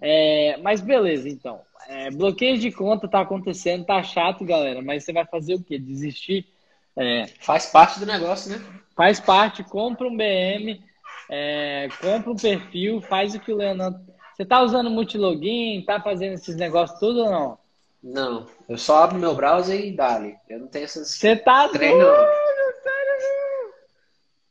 [0.01, 1.61] É, mas beleza, então.
[1.87, 5.79] É, bloqueio de conta tá acontecendo, tá chato, galera, mas você vai fazer o quê?
[5.79, 6.47] Desistir?
[6.95, 8.63] É, faz parte do negócio, né?
[8.95, 10.83] Faz parte, compra um BM,
[11.29, 13.99] é, compra um perfil, faz o que o Leonardo.
[14.35, 17.57] Você tá usando multilogin, tá fazendo esses negócios tudo ou não?
[18.01, 20.35] Não, eu só abro meu browser e dali.
[20.47, 21.09] Eu não tenho essas.
[21.09, 22.07] Você tá sério?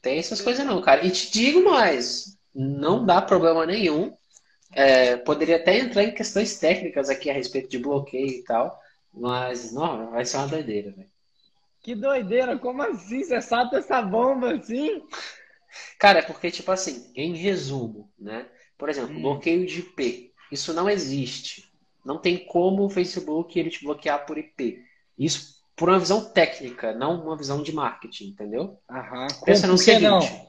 [0.02, 1.06] Tem essas coisas não, cara.
[1.06, 4.17] E te digo mais, não dá problema nenhum
[4.72, 8.80] é, poderia até entrar em questões técnicas aqui a respeito de bloqueio e tal,
[9.12, 11.08] mas não, vai ser uma doideira, velho.
[11.80, 13.24] Que doideira, como assim?
[13.24, 15.02] Você sabe essa bomba assim?
[15.98, 18.46] Cara, é porque, tipo assim, em resumo, né?
[18.76, 19.22] Por exemplo, hum.
[19.22, 20.32] bloqueio de IP.
[20.50, 21.70] Isso não existe.
[22.04, 24.82] Não tem como o Facebook ele te bloquear por IP.
[25.18, 28.80] Isso por uma visão técnica, não uma visão de marketing, entendeu?
[28.90, 29.28] Aham.
[29.44, 30.02] Pensa no seguinte.
[30.02, 30.48] Não?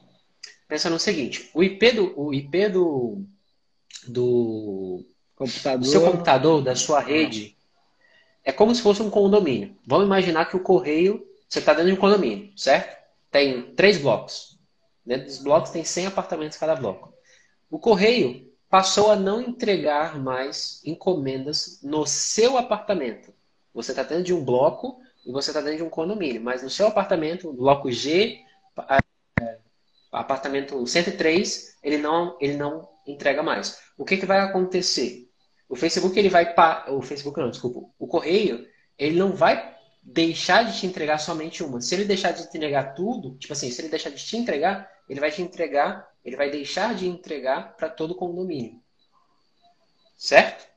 [0.66, 1.50] Pensa no seguinte.
[1.54, 3.24] O IP do, o IP do,
[4.06, 5.78] do computador.
[5.78, 7.56] do seu computador, da sua rede,
[8.44, 9.76] é como se fosse um condomínio.
[9.86, 12.96] Vamos imaginar que o correio, você está dentro de um condomínio, certo?
[13.30, 14.58] Tem três blocos.
[15.04, 17.12] Dentro dos blocos tem 100 apartamentos cada bloco.
[17.70, 23.32] O correio passou a não entregar mais encomendas no seu apartamento.
[23.74, 26.70] Você está dentro de um bloco e você está dentro de um condomínio, mas no
[26.70, 28.38] seu apartamento, bloco G,
[30.12, 33.78] apartamento 103, ele não, ele não entrega mais.
[33.96, 35.28] O que, que vai acontecer?
[35.68, 36.86] O Facebook ele vai pa...
[36.88, 38.66] o Facebook não, desculpa, o correio
[38.98, 41.80] ele não vai deixar de te entregar somente uma.
[41.80, 44.90] Se ele deixar de te entregar tudo, tipo assim, se ele deixar de te entregar,
[45.08, 48.80] ele vai te entregar, ele vai deixar de entregar para todo o condomínio.
[50.16, 50.68] Certo?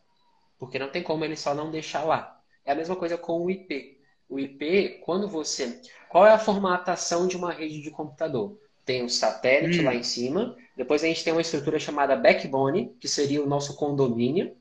[0.58, 2.42] Porque não tem como ele só não deixar lá.
[2.66, 4.00] É a mesma coisa com o IP.
[4.30, 5.82] O IP, quando você.
[6.10, 8.58] Qual é a formatação de uma rede de computador?
[8.86, 9.86] Tem um satélite hum.
[9.86, 13.76] lá em cima, depois a gente tem uma estrutura chamada backbone, que seria o nosso
[13.76, 14.56] condomínio,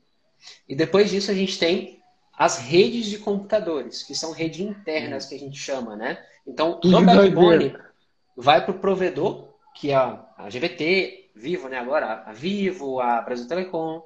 [0.67, 2.01] e depois disso a gente tem
[2.37, 6.23] as redes de computadores, que são redes internas que a gente chama, né?
[6.45, 7.75] Então, no backbone
[8.35, 11.79] vai para o provedor, que é a GVT, Vivo, né?
[11.79, 14.03] Agora a Vivo, a Brasil Telecom.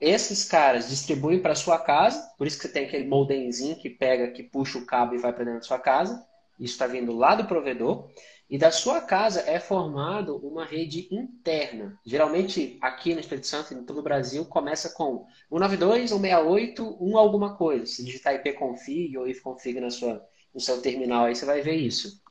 [0.00, 4.32] Esses caras distribuem para sua casa, por isso que você tem aquele modemzinho que pega,
[4.32, 6.26] que puxa o cabo e vai para dentro da sua casa.
[6.58, 8.08] Isso está vindo lá do provedor.
[8.48, 11.98] E da sua casa é formado uma rede interna.
[12.04, 17.18] Geralmente, aqui no Espírito Santo e em todo o Brasil, começa com 192, 168, 1
[17.18, 17.86] alguma coisa.
[17.86, 22.22] Se digitar ipconfig ou ifconfig na sua, no seu terminal, aí você vai ver isso.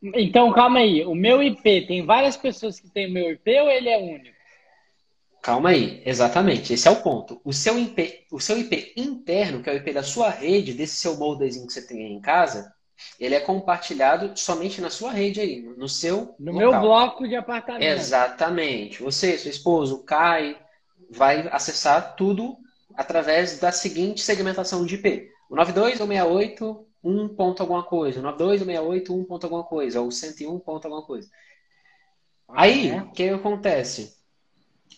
[0.00, 1.04] Então, calma aí.
[1.04, 4.34] O meu IP, tem várias pessoas que têm o meu IP ou ele é único?
[5.42, 6.72] Calma aí, exatamente.
[6.72, 7.40] Esse é o ponto.
[7.44, 10.96] O seu IP, o seu IP interno, que é o IP da sua rede, desse
[10.96, 12.73] seu moldezinho que você tem aí em casa,
[13.18, 16.70] ele é compartilhado somente na sua rede aí, no seu No local.
[16.70, 17.84] meu bloco de apartamento.
[17.84, 19.02] Exatamente.
[19.02, 20.58] Você, seu esposo, o Kai,
[21.10, 22.56] vai acessar tudo
[22.94, 25.28] através da seguinte segmentação de IP.
[25.50, 28.20] O 92.168, 1 ponto alguma coisa.
[28.20, 30.00] O 92.168, 1 ponto alguma coisa.
[30.00, 31.28] Ou 101 ponto alguma coisa.
[32.48, 34.16] Aí, o que acontece?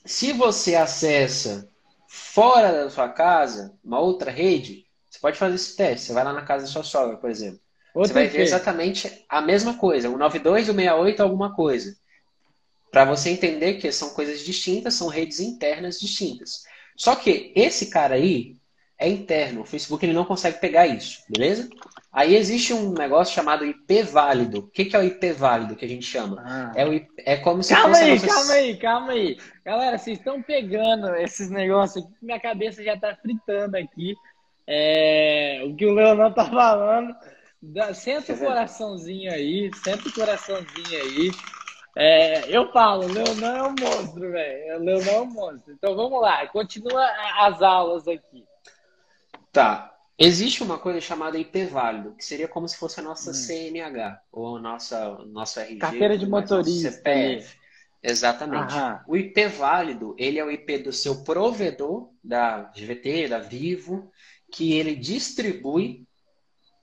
[0.05, 1.69] Se você acessa
[2.09, 6.07] fora da sua casa, uma outra rede, você pode fazer esse teste.
[6.07, 7.61] Você vai lá na casa da sua sogra, por exemplo.
[7.97, 11.97] Outro você vai ver exatamente a mesma coisa, o 92 e o 68 alguma coisa.
[12.93, 16.65] Para você entender que são coisas distintas, são redes internas distintas.
[16.95, 18.57] Só que esse cara aí
[18.99, 21.71] é interno, o Facebook ele não consegue pegar isso, beleza?
[22.13, 24.59] Aí existe um negócio chamado IP válido.
[24.61, 26.43] O que, que é o IP válido que a gente chama?
[26.47, 26.73] Ah.
[26.77, 28.05] É, o IP, é como se calma fosse.
[28.05, 28.27] Aí, nossa...
[28.27, 29.39] Calma aí, calma aí.
[29.65, 34.15] Galera, vocês estão pegando esses negócios aqui, minha cabeça já está fritando aqui.
[34.67, 35.63] É...
[35.67, 37.15] O que o Leonardo tá falando.
[37.95, 41.31] Senta o coraçãozinho aí, senta o coraçãozinho aí.
[41.99, 44.85] É, eu falo, Leonan é um monstro, velho.
[44.85, 45.73] Leonan é um monstro.
[45.73, 47.07] Então vamos lá, continua
[47.39, 48.45] as aulas aqui.
[49.51, 49.93] Tá.
[50.19, 53.35] Existe uma coisa chamada IP válido, que seria como se fosse a nossa hum.
[53.35, 55.79] CNH, ou a nossa, nossa RG.
[55.79, 56.91] Carteira de motorista.
[56.91, 57.57] CPF.
[58.03, 58.73] Exatamente.
[58.75, 59.05] Aham.
[59.07, 64.11] O IP válido, ele é o IP do seu provedor, da GVT, da Vivo,
[64.51, 66.07] que ele distribui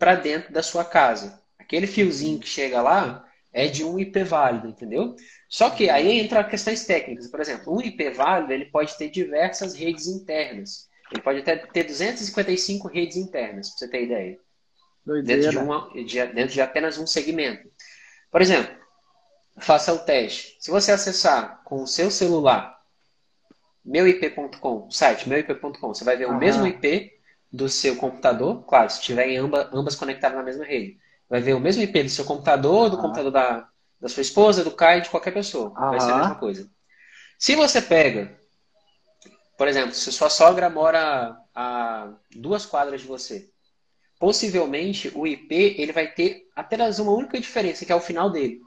[0.03, 1.41] para dentro da sua casa.
[1.57, 5.15] Aquele fiozinho que chega lá é de um IP válido, entendeu?
[5.47, 7.29] Só que aí entra questões técnicas.
[7.29, 10.89] Por exemplo, um IP válido ele pode ter diversas redes internas.
[11.09, 14.37] Ele pode até ter 255 redes internas, para você ter ideia.
[15.23, 17.71] Dentro de, uma, de, dentro de apenas um segmento.
[18.29, 18.75] Por exemplo,
[19.61, 20.57] faça o teste.
[20.59, 22.77] Se você acessar com o seu celular
[23.85, 27.22] meuip.com, site meuip.com, você vai ver o mesmo IP
[27.53, 30.97] do seu computador, claro, se tiverem ambas, ambas conectadas na mesma rede.
[31.29, 33.01] Vai ver o mesmo IP do seu computador, do ah.
[33.01, 33.69] computador da,
[34.01, 35.71] da sua esposa, do Kai, de qualquer pessoa.
[35.75, 35.91] Ah.
[35.91, 36.67] Vai ser a mesma coisa.
[37.37, 38.35] Se você pega,
[39.55, 43.51] por exemplo, se sua sogra mora a duas quadras de você,
[44.19, 48.61] possivelmente o IP ele vai ter apenas uma única diferença, que é o final dele.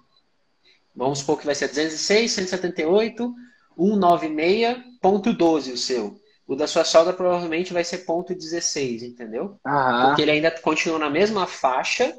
[0.95, 3.34] Vamos supor que vai ser 206, 178,
[3.76, 6.20] 196.12 o seu.
[6.47, 9.59] O da sua sogra provavelmente vai ser ponto 16, entendeu?
[9.64, 10.07] Ah.
[10.07, 12.16] Porque ele ainda continua na mesma faixa.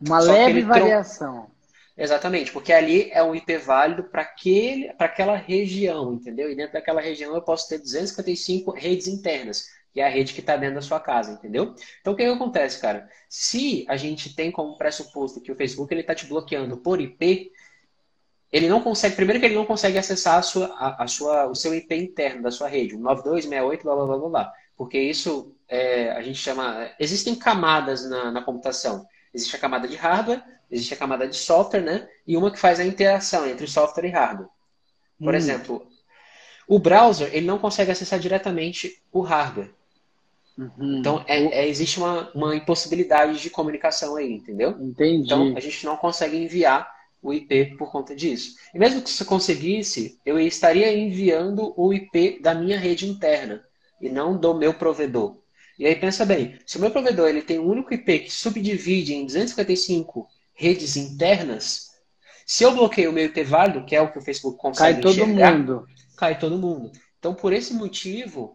[0.00, 1.50] Uma leve variação.
[1.98, 4.30] Exatamente, porque ali é um IP válido para
[4.98, 6.50] aquela região, entendeu?
[6.50, 9.64] E dentro daquela região eu posso ter 255 redes internas,
[9.94, 11.74] que é a rede que está dentro da sua casa, entendeu?
[12.02, 13.08] Então o que, que, acontece, cara?
[13.30, 17.50] Se a gente tem como pressuposto que o Facebook ele está te bloqueando por IP,
[18.56, 21.54] ele não consegue, primeiro que ele não consegue acessar a sua, a, a sua, o
[21.54, 24.52] seu IP interno da sua rede, o 9268, blá blá blá blá blá.
[24.74, 26.90] Porque isso é, a gente chama.
[26.98, 29.06] Existem camadas na, na computação.
[29.34, 32.08] Existe a camada de hardware, existe a camada de software, né?
[32.26, 34.48] E uma que faz a interação entre software e hardware.
[35.18, 35.36] Por hum.
[35.36, 35.86] exemplo,
[36.66, 39.70] o browser ele não consegue acessar diretamente o hardware.
[40.56, 40.98] Uhum.
[40.98, 44.70] Então, é, é, existe uma, uma impossibilidade de comunicação aí, entendeu?
[44.80, 45.26] Entendi.
[45.26, 46.95] Então, a gente não consegue enviar
[47.28, 48.54] o IP por conta disso.
[48.74, 53.64] E mesmo que você conseguisse, eu estaria enviando o IP da minha rede interna
[54.00, 55.38] e não do meu provedor.
[55.78, 59.14] E aí pensa bem, se o meu provedor ele tem um único IP que subdivide
[59.14, 61.90] em 255 redes internas,
[62.46, 65.02] se eu bloqueio o meu IP válido, que é o que o Facebook consegue cai
[65.02, 65.86] todo enxergar, mundo.
[66.16, 66.92] cai todo mundo.
[67.18, 68.54] Então por esse motivo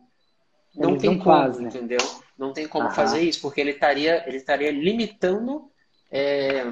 [0.74, 1.67] não tem não como, faz, né?
[1.67, 1.99] entendeu?
[2.38, 2.95] Não tem como Aham.
[2.95, 5.69] fazer isso, porque ele estaria ele estaria limitando
[6.09, 6.65] é,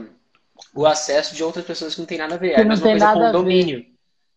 [0.74, 2.52] o acesso de outras pessoas que não tem nada a ver.
[2.52, 3.86] É a mesma coisa com o domínio.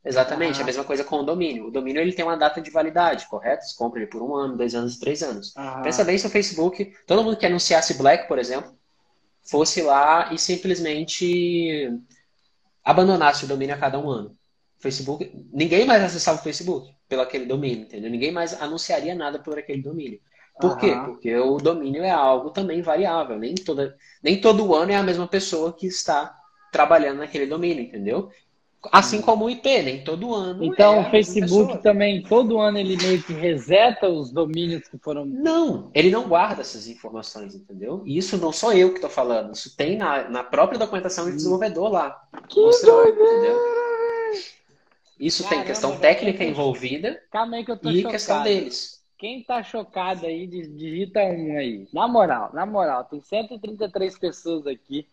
[0.05, 0.63] Exatamente, ah.
[0.63, 1.69] a mesma coisa com o domínio.
[1.69, 3.65] O domínio ele tem uma data de validade, correto?
[3.65, 5.53] Você compra ele por um ano, dois anos, três anos.
[5.57, 5.81] Ah.
[5.83, 8.77] Pensa bem se o Facebook, todo mundo que anunciasse Black, por exemplo,
[9.45, 11.91] fosse lá e simplesmente
[12.85, 14.37] abandonasse o domínio a cada um ano.
[14.81, 18.11] Facebook, ninguém mais acessava o Facebook pelo aquele domínio, entendeu?
[18.11, 20.21] Ninguém mais anunciaria nada por aquele domínio.
[20.69, 20.95] Por quê?
[21.05, 23.39] Porque o domínio é algo também variável.
[23.39, 26.39] Nem, toda, nem todo ano é a mesma pessoa que está
[26.71, 28.31] trabalhando naquele domínio, entendeu?
[28.91, 29.23] Assim hum.
[29.23, 30.65] como o IP, nem todo ano.
[30.65, 35.25] Então, é o Facebook também, todo ano ele meio que reseta os domínios que foram.
[35.25, 38.03] Não, ele não guarda essas informações, entendeu?
[38.05, 39.55] E isso não sou eu que estou falando.
[39.55, 42.23] Isso tem na, na própria documentação do desenvolvedor lá.
[42.49, 43.83] Que doideira!
[45.21, 48.13] Isso Caramba, tem questão técnica envolvida Calma aí que eu tô e chocado.
[48.13, 49.02] questão deles.
[49.23, 51.87] Quem tá chocado aí, digita um aí.
[51.93, 55.07] Na moral, na moral, tem 133 pessoas aqui.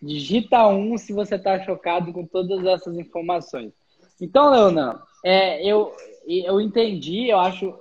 [0.00, 3.72] Digita um se você está chocado com todas essas informações.
[4.20, 5.92] Então, Leonan, é, eu,
[6.28, 7.76] eu entendi, eu acho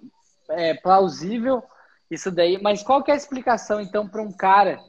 [0.50, 1.62] é, plausível
[2.10, 4.80] isso daí, mas qual que é a explicação, então, para um cara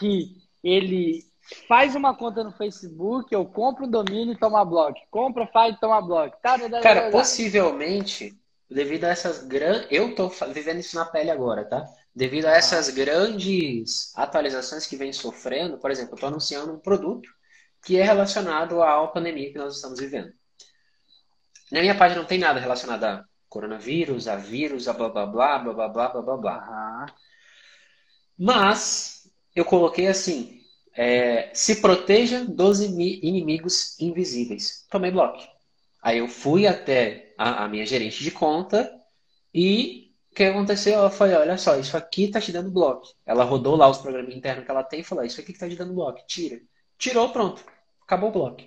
[0.00, 1.22] que ele
[1.68, 5.80] faz uma conta no Facebook, eu compro um domínio e toma bloco, compra, faz e
[5.80, 6.36] toma bloco.
[6.42, 8.34] Tá, tá, tá, cara, possivelmente,
[8.70, 9.88] devido a essas grandes...
[9.90, 11.84] Eu tô vivendo isso na pele agora, tá?
[12.14, 17.28] devido a essas grandes atualizações que vem sofrendo, por exemplo, eu estou anunciando um produto
[17.84, 20.32] que é relacionado à pandemia que nós estamos vivendo.
[21.72, 25.58] Na minha página não tem nada relacionado a coronavírus, a vírus, a blá blá blá,
[25.58, 27.06] blá blá blá blá blá blá.
[28.38, 30.60] Mas eu coloquei assim:
[30.94, 34.86] é, se proteja dos inimigos invisíveis.
[34.90, 35.38] Tomei bloco.
[36.02, 38.90] Aí eu fui até a, a minha gerente de conta
[39.54, 40.94] e o que aconteceu?
[40.94, 43.08] Ela falou, olha só, isso aqui tá te dando bloco.
[43.26, 45.68] Ela rodou lá os programas internos que ela tem e falou, isso aqui que tá
[45.68, 46.60] te dando bloco, tira.
[46.96, 47.64] Tirou, pronto.
[48.02, 48.62] Acabou o bloco.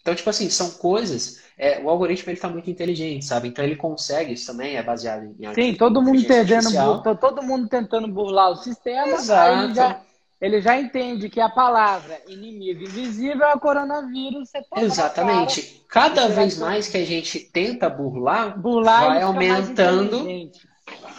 [0.00, 1.42] Então, tipo assim, são coisas.
[1.58, 3.48] É, o algoritmo ele tá muito inteligente, sabe?
[3.48, 5.54] Então ele consegue, isso também é baseado em.
[5.54, 9.08] Sim, todo mundo tentando, todo mundo tentando burlar o sistema.
[9.08, 9.74] Exato.
[9.74, 10.00] Já,
[10.40, 14.50] ele já entende que a palavra inimigo invisível é o coronavírus.
[14.76, 15.84] Exatamente.
[15.88, 20.26] Cada vez mais que a gente tenta burlar, burlar vai aumentando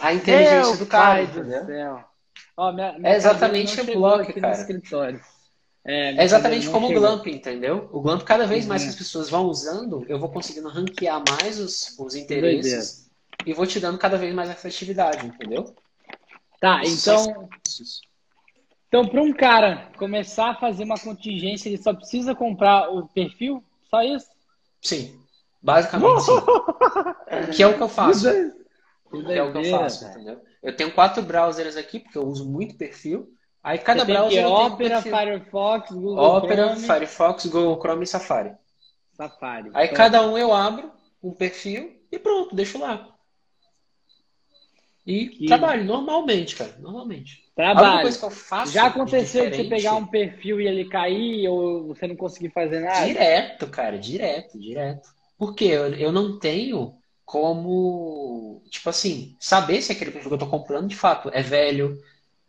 [0.00, 1.26] a inteligência Meu do cara.
[1.26, 2.04] Do céu.
[2.56, 4.66] Ó, minha, minha é exatamente o bloco, cara.
[5.84, 7.02] É, é, exatamente como chegou.
[7.02, 7.88] o Glamp, entendeu?
[7.90, 8.88] O Glamp, cada vez mais uhum.
[8.88, 13.10] que as pessoas vão usando, eu vou conseguindo ranquear mais os, os interesses
[13.46, 15.74] e vou te dando cada vez mais efetividade, entendeu?
[16.60, 17.48] Tá, então.
[18.90, 23.62] Então, para um cara começar a fazer uma contingência, ele só precisa comprar o perfil?
[23.88, 24.26] Só isso?
[24.82, 25.16] Sim.
[25.62, 26.32] Basicamente, sim.
[27.54, 28.28] que é o que eu faço.
[29.10, 30.42] Que é o que eu faço, entendeu?
[30.60, 33.32] Eu tenho quatro browsers aqui, porque eu uso muito perfil.
[33.62, 34.42] Aí cada Você browser.
[34.42, 36.86] Tem Opera, um Firefox, Google Opera, Chrome.
[36.86, 38.52] Firefox, Google Chrome e Safari.
[39.12, 39.70] Safari.
[39.72, 39.96] Aí então...
[39.96, 40.90] cada um eu abro
[41.22, 43.06] um perfil e pronto, deixo lá.
[45.06, 45.46] E que...
[45.46, 46.74] trabalho normalmente, cara.
[46.80, 47.49] Normalmente.
[47.60, 48.10] Trabalho.
[48.72, 52.80] Já aconteceu de você pegar um perfil e ele cair ou você não conseguir fazer
[52.80, 53.06] nada?
[53.06, 55.08] Direto, cara, direto, direto.
[55.38, 56.94] Porque eu, eu não tenho
[57.24, 61.98] como, tipo assim, saber se aquele perfil que eu tô comprando de fato é velho,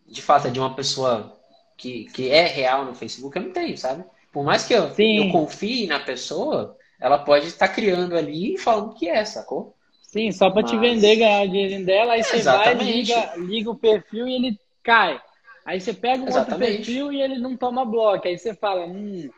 [0.07, 1.37] de fato é de uma pessoa
[1.77, 4.03] que, que é real no Facebook, eu não tenho, sabe?
[4.31, 8.57] Por mais que eu, eu confie na pessoa, ela pode estar tá criando ali e
[8.57, 9.75] falando que é, sacou?
[10.01, 10.71] Sim, só para Mas...
[10.71, 12.77] te vender, ganhar dinheiro dela, aí é, você exatamente.
[12.77, 15.21] vai, liga, liga o perfil e ele cai.
[15.65, 16.53] Aí você pega um Exatamente.
[16.53, 18.27] outro perfil e ele não toma bloco.
[18.27, 19.29] Aí você fala, hum,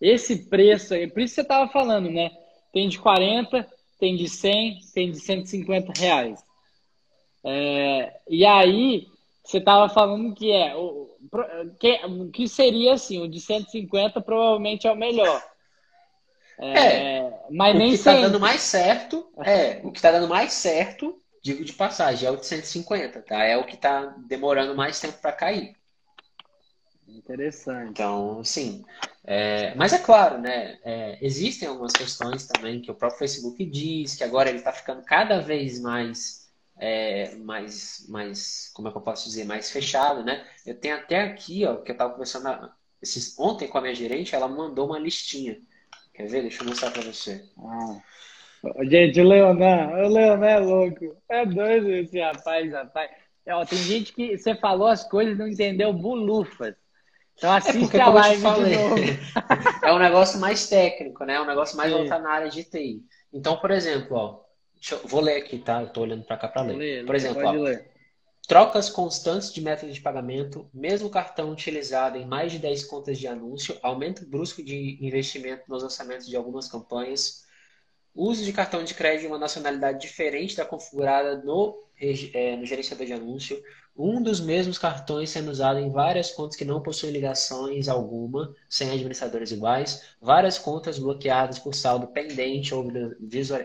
[0.00, 2.30] esse preço aí, por isso você tava falando, né?
[2.72, 3.66] Tem de 40,
[3.98, 6.42] tem de 100, tem de 150 reais.
[7.44, 9.06] É, e aí,
[9.42, 11.08] você estava falando que é o
[11.78, 11.98] que,
[12.32, 15.42] que seria assim, o de 150 provavelmente é o melhor.
[16.58, 20.28] É, é mas o nem que está dando mais certo, é, o que está dando
[20.28, 23.42] mais certo, digo de passagem, é o de 150, tá?
[23.44, 25.74] É o que está demorando mais tempo para cair.
[27.06, 27.90] Interessante.
[27.90, 28.84] Então, sim.
[29.24, 30.78] É, mas é claro, né?
[30.84, 35.02] É, existem algumas questões também que o próprio Facebook diz, que agora ele está ficando
[35.02, 40.46] cada vez mais, é, mais, mais, como é que eu posso dizer, mais fechado, né?
[40.64, 42.70] Eu tenho até aqui, ó, que eu estava conversando
[43.02, 45.60] esses, ontem com a minha gerente, ela mandou uma listinha.
[46.14, 46.42] Quer ver?
[46.42, 47.48] Deixa eu mostrar para você.
[47.58, 48.00] Ah.
[48.82, 51.16] Gente, o Leonan, o Leonan é louco.
[51.28, 53.10] É doido esse rapaz, rapaz.
[53.48, 56.74] Ó, tem gente que você falou as coisas e não entendeu bulufas.
[57.40, 58.76] Então assiste é a live falei,
[59.82, 61.36] é um negócio mais técnico, né?
[61.36, 63.02] É um negócio mais voltado na área de TI.
[63.32, 64.40] Então, por exemplo, ó,
[64.92, 65.80] eu, vou ler aqui, tá?
[65.80, 66.76] Eu tô olhando para cá para ler.
[66.76, 67.06] ler.
[67.06, 67.54] Por exemplo, ó,
[68.46, 73.26] trocas constantes de método de pagamento, mesmo cartão utilizado em mais de 10 contas de
[73.26, 77.46] anúncio, aumento brusco de investimento nos orçamentos de algumas campanhas,
[78.14, 81.82] uso de cartão de crédito de uma nacionalidade diferente da configurada no,
[82.34, 83.62] é, no gerenciador de anúncio,
[83.96, 88.90] um dos mesmos cartões sendo usado em várias contas que não possuem ligações alguma, sem
[88.90, 92.90] administradores iguais, várias contas bloqueadas por saldo pendente ou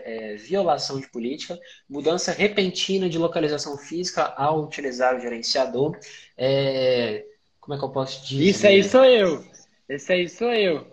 [0.04, 5.98] é, violação de política, mudança repentina de localização física ao utilizar o gerenciador.
[6.36, 7.24] É...
[7.60, 8.44] Como é que eu posso dizer?
[8.44, 9.44] Isso aí sou eu.
[9.88, 10.86] Esse aí sou eu.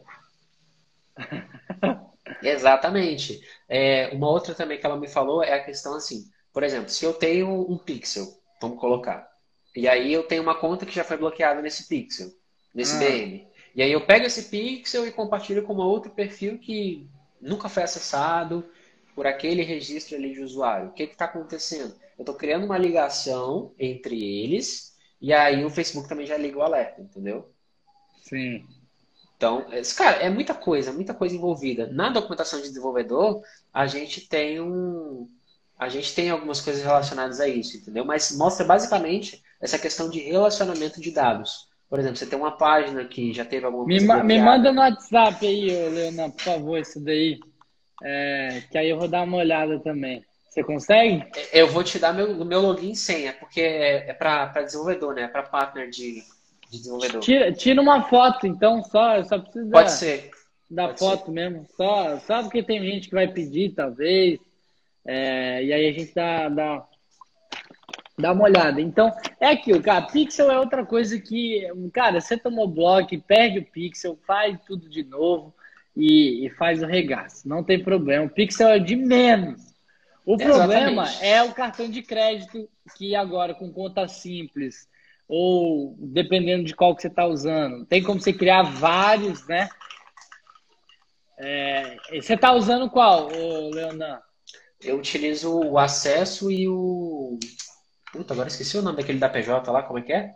[2.44, 3.42] Exatamente.
[3.68, 7.06] É, uma outra também que ela me falou é a questão assim, por exemplo, se
[7.06, 8.28] eu tenho um pixel,
[8.62, 9.28] vamos colocar,
[9.76, 12.30] e aí eu tenho uma conta que já foi bloqueada nesse pixel,
[12.74, 13.00] nesse ah.
[13.00, 13.48] BM.
[13.76, 17.08] E aí eu pego esse pixel e compartilho com um outro perfil que
[17.42, 18.64] nunca foi acessado
[19.16, 20.90] por aquele registro ali de usuário.
[20.90, 21.96] O que está acontecendo?
[22.18, 26.62] Eu estou criando uma ligação entre eles e aí o Facebook também já liga o
[26.62, 27.52] alerta, entendeu?
[28.22, 28.66] Sim.
[29.44, 29.66] Então,
[29.98, 31.88] cara, é muita coisa, muita coisa envolvida.
[31.92, 33.42] Na documentação de desenvolvedor,
[33.74, 35.28] a gente tem um,
[35.78, 38.06] a gente tem algumas coisas relacionadas a isso, entendeu?
[38.06, 41.68] Mas mostra basicamente essa questão de relacionamento de dados.
[41.90, 44.16] Por exemplo, você tem uma página que já teve alguma me coisa.
[44.16, 47.38] Ma me manda no WhatsApp aí, Leonardo, por favor, isso daí.
[48.02, 50.24] É, que aí eu vou dar uma olhada também.
[50.50, 51.26] Você consegue?
[51.52, 55.14] É, eu vou te dar meu, meu login e senha, porque é, é para desenvolvedor,
[55.14, 55.24] né?
[55.24, 56.24] É para partner de,
[56.74, 57.22] de desenvolvedor.
[57.22, 60.32] Tira, tira uma foto, então, só, só precisa Pode ser.
[60.70, 61.32] da Pode foto ser.
[61.32, 61.68] mesmo.
[61.78, 64.40] Só, só porque tem gente que vai pedir, talvez.
[65.06, 66.88] É, e aí a gente dá, dá,
[68.18, 68.82] dá uma olhada.
[68.82, 70.08] Então, é aquilo, cara.
[70.08, 75.04] Pixel é outra coisa que, cara, você tomou bloco, perde o pixel, faz tudo de
[75.04, 75.54] novo
[75.96, 77.48] e, e faz o regaço.
[77.48, 78.26] Não tem problema.
[78.26, 79.74] O pixel é de menos.
[80.26, 84.88] O problema é o cartão de crédito que agora com conta simples
[85.36, 89.68] ou dependendo de qual que você está usando, tem como você criar vários, né?
[91.40, 93.30] É, você está usando qual,
[93.72, 94.22] Leonan?
[94.80, 97.40] Eu utilizo o acesso e o.
[98.12, 100.36] Puta, agora esqueci o nome daquele da PJ lá, como é que é?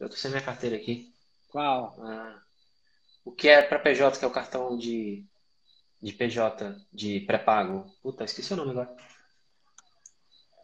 [0.00, 1.12] Eu tô sem minha carteira aqui.
[1.48, 1.96] Qual?
[2.00, 2.42] Ah,
[3.24, 5.24] o que é para PJ, que é o cartão de,
[6.02, 7.86] de PJ, de pré-pago.
[8.02, 8.96] Puta, esqueci o nome agora.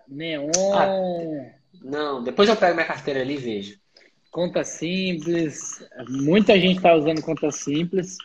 [0.09, 0.50] Neon.
[0.74, 3.78] Ah, não, depois eu pego minha carteira ali e vejo.
[4.30, 5.86] Conta simples.
[6.08, 8.16] Muita gente está usando conta simples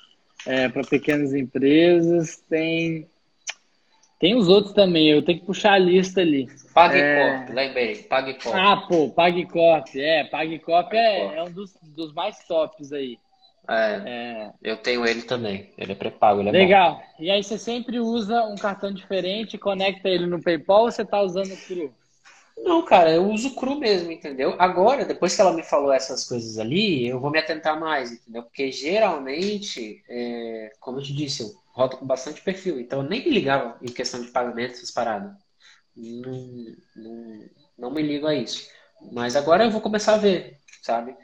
[0.46, 2.38] é, para pequenas empresas.
[2.50, 3.08] Tem
[4.20, 6.46] tem os outros também, eu tenho que puxar a lista ali.
[6.74, 7.54] PagCorp, é...
[7.54, 8.54] lembrei, PagCorp.
[8.54, 13.18] Ah, pô, PagCorp, é, PagCorp é, é um dos, dos mais tops aí.
[13.70, 17.24] É, é, eu tenho ele também, ele é pré-pago, ele é Legal, bom.
[17.24, 21.22] e aí você sempre usa um cartão diferente, conecta ele no PayPal ou você tá
[21.22, 21.94] usando o Cru?
[22.64, 24.56] Não, cara, eu uso cru mesmo, entendeu?
[24.60, 28.44] Agora, depois que ela me falou essas coisas ali, eu vou me atentar mais, entendeu?
[28.44, 33.24] Porque geralmente, é, como eu te disse, eu rodo com bastante perfil, então eu nem
[33.24, 35.32] me ligava em questão de pagamento, essas paradas.
[35.96, 38.68] Não, não, não me ligo a isso.
[39.14, 41.16] Mas agora eu vou começar a ver, sabe?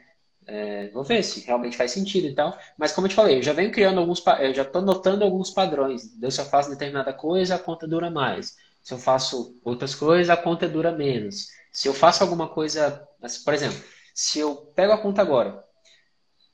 [0.48, 2.58] É, vou ver se realmente faz sentido e tal.
[2.78, 5.50] Mas como eu te falei, eu já venho criando alguns, eu já estou notando alguns
[5.52, 6.06] padrões.
[6.06, 6.32] Entendeu?
[6.32, 8.56] Se eu faço determinada coisa, a conta dura mais.
[8.86, 11.48] Se eu faço outras coisas, a conta dura menos.
[11.72, 13.04] Se eu faço alguma coisa,
[13.44, 13.84] por exemplo,
[14.14, 15.66] se eu pego a conta agora,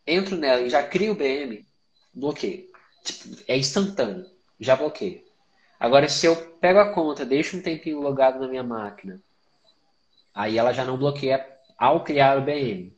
[0.08, 1.68] entro nela e já crio o BM,
[2.14, 2.70] bloqueio.
[3.04, 4.26] Tipo, é instantâneo,
[4.58, 5.22] já bloqueio.
[5.78, 9.22] Agora, se eu pego a conta, deixo um tempinho logado na minha máquina,
[10.34, 11.46] aí ela já não bloqueia
[11.78, 12.96] ao criar o BM.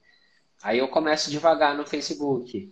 [0.62, 2.72] Aí eu começo devagar no Facebook.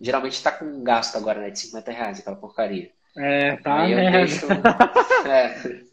[0.00, 2.92] Geralmente está com um gasto agora né, de 50 reais, aquela porcaria.
[3.16, 4.46] É, tá aí eu deixo,
[5.26, 5.84] é,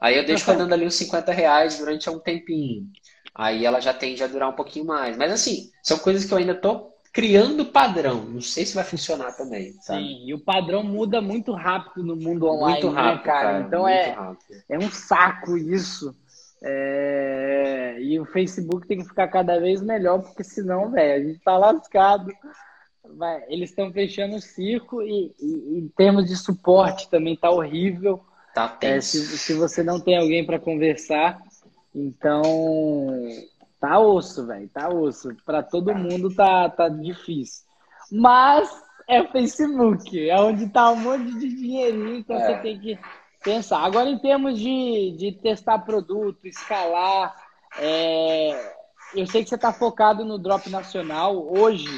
[0.00, 2.86] Aí eu deixo rodando ali uns 50 reais durante um tempinho.
[3.34, 5.16] Aí ela já tende a durar um pouquinho mais.
[5.16, 8.24] Mas assim, são coisas que eu ainda tô criando padrão.
[8.24, 10.00] Não sei se vai funcionar também, sabe?
[10.00, 13.48] Sim, e o padrão muda muito rápido no mundo online, muito né, rápido, né, cara?
[13.52, 13.60] cara?
[13.60, 14.16] Então é,
[14.68, 16.14] é um saco isso.
[16.62, 17.96] É...
[18.00, 21.58] E o Facebook tem que ficar cada vez melhor, porque senão, velho, a gente tá
[21.58, 22.30] lascado.
[23.16, 28.20] Vai, eles estão fechando o circo e, e, em termos de suporte também tá horrível.
[28.54, 31.40] Tá é, se, se você não tem alguém para conversar,
[31.94, 32.42] então
[33.80, 35.34] tá osso, velho, tá osso.
[35.44, 37.64] Para todo mundo tá, tá difícil.
[38.10, 38.70] Mas
[39.08, 42.46] é o Facebook, é onde tá um monte de dinheirinho, então é.
[42.46, 42.98] você tem que
[43.42, 43.80] pensar.
[43.80, 47.34] Agora, em termos de, de testar produto, escalar,
[47.78, 48.74] é,
[49.14, 51.52] eu sei que você está focado no drop nacional.
[51.56, 51.88] Hoje,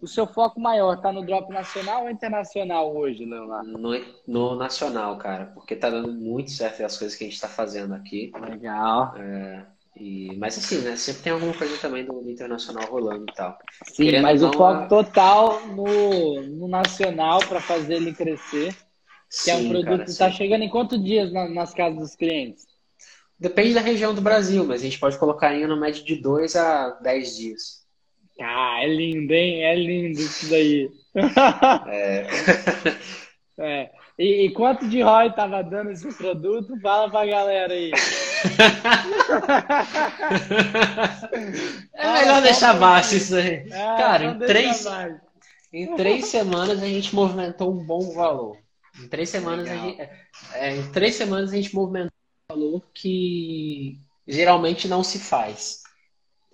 [0.00, 3.78] o seu foco maior está no drop nacional ou internacional hoje, Leonardo?
[3.78, 3.92] No,
[4.26, 7.94] no nacional, cara, porque está dando muito certo as coisas que a gente está fazendo
[7.94, 8.32] aqui.
[8.40, 9.14] Legal.
[9.16, 10.96] É, e, mas assim, né?
[10.96, 13.58] Sempre tem alguma coisa também do, do internacional rolando e tal.
[13.84, 14.86] Sim, Querendo mas o foco a...
[14.86, 18.72] total no, no nacional para fazer ele crescer.
[18.72, 22.16] Que sim, é um produto que está chegando em quantos dias na, nas casas dos
[22.16, 22.66] clientes?
[23.38, 26.56] Depende da região do Brasil, mas a gente pode colocar em uma média de 2
[26.56, 27.79] a 10 dias.
[28.40, 29.64] Ah, é lindo, hein?
[29.64, 30.90] É lindo isso daí.
[31.88, 32.26] É.
[33.58, 33.90] é.
[34.18, 36.78] E, e, quanto de ROI tava dando esse produto?
[36.80, 37.90] Fala pra galera aí.
[41.94, 43.66] é melhor ah, deixar baixo isso aí.
[43.72, 44.86] Ah, Cara, em três,
[45.72, 48.58] em três semanas a gente movimentou um bom valor.
[49.02, 50.02] Em três semanas, a gente,
[50.52, 52.12] é, em três semanas a gente movimentou
[52.50, 55.79] um valor que geralmente não se faz.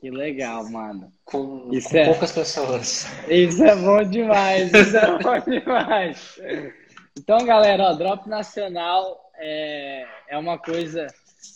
[0.01, 1.13] Que legal, mano.
[1.25, 2.05] Com, isso com é...
[2.07, 3.07] poucas pessoas.
[3.29, 6.39] Isso é bom demais, isso é bom demais.
[7.19, 11.07] Então, galera, ó, Drop Nacional é, é uma coisa.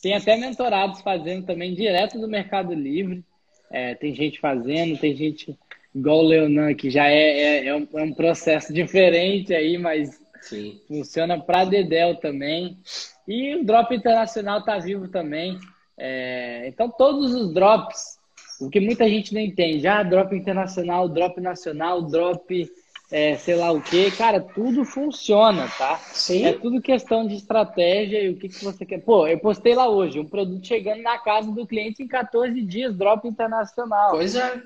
[0.02, 3.24] Tem até mentorados fazendo também direto do Mercado Livre.
[3.70, 5.56] É, tem gente fazendo, tem gente
[5.94, 10.20] igual o Leonan, que já é, é, é, um, é um processo diferente aí, mas
[10.40, 10.80] Sim.
[10.88, 12.78] Funciona para Dedel também.
[13.26, 15.58] E o drop internacional está vivo também.
[15.96, 18.18] É, então, todos os drops,
[18.60, 22.70] o que muita gente não entende, ah, drop internacional, drop nacional, drop
[23.10, 25.96] é, sei lá o que, cara, tudo funciona, tá?
[26.12, 26.44] Sim.
[26.44, 29.00] É tudo questão de estratégia e o que, que você quer.
[29.00, 32.94] Pô, eu postei lá hoje, um produto chegando na casa do cliente em 14 dias,
[32.94, 34.12] drop internacional.
[34.12, 34.62] Pois é.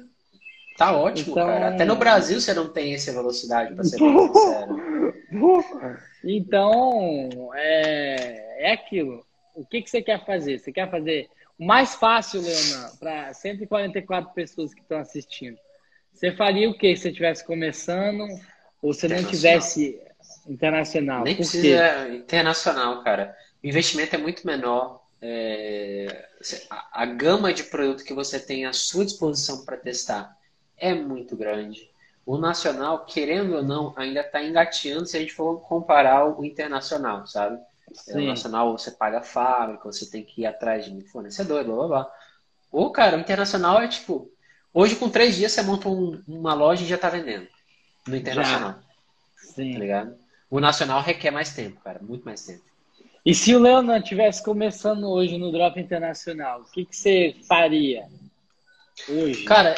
[0.76, 1.47] Tá ótimo, então...
[1.47, 1.68] cara.
[1.68, 4.95] Até no Brasil você não tem essa velocidade, para ser bem sincero.
[6.26, 9.22] Então, é, é aquilo.
[9.55, 10.59] O que, que você quer fazer?
[10.59, 11.28] Você quer fazer
[11.59, 15.59] o mais fácil, Leona, para 144 pessoas que estão assistindo.
[16.12, 18.26] Você faria o que se você estivesse começando
[18.80, 20.00] ou se não tivesse
[20.46, 21.24] internacional?
[21.24, 23.36] Nem precisa internacional, cara.
[23.62, 25.02] O investimento é muito menor.
[25.20, 26.28] É...
[26.70, 30.36] A, a gama de produto que você tem à sua disposição para testar
[30.76, 31.90] é muito grande.
[32.26, 37.26] O nacional, querendo ou não, ainda está engateando se a gente for comparar o internacional,
[37.26, 37.61] sabe?
[37.93, 38.24] Sim.
[38.24, 41.89] O nacional você paga a fábrica, você tem que ir atrás de fornecedor, blá blá
[41.89, 42.12] blá.
[42.72, 44.30] O cara, o internacional é tipo,
[44.72, 47.47] hoje com três dias você monta um, uma loja e já está vendendo.
[48.07, 48.72] No internacional.
[48.72, 48.82] Já.
[49.37, 49.72] Sim.
[49.74, 50.16] Tá ligado?
[50.51, 52.62] O nacional requer mais tempo, cara, muito mais tempo.
[53.24, 58.07] E se o Leonan estivesse começando hoje no Drop Internacional, o que, que você faria
[59.09, 59.45] hoje?
[59.45, 59.74] Cara,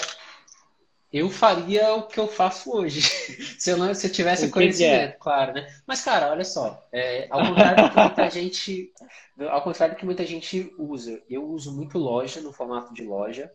[1.13, 3.01] eu faria o que eu faço hoje.
[3.59, 5.17] se eu não se eu tivesse o conhecimento, é?
[5.19, 5.67] claro, né?
[5.87, 8.93] Mas, cara, olha só, é, ao contrário do que muita gente.
[9.49, 13.53] Ao contrário do que muita gente usa, eu uso muito loja no formato de loja.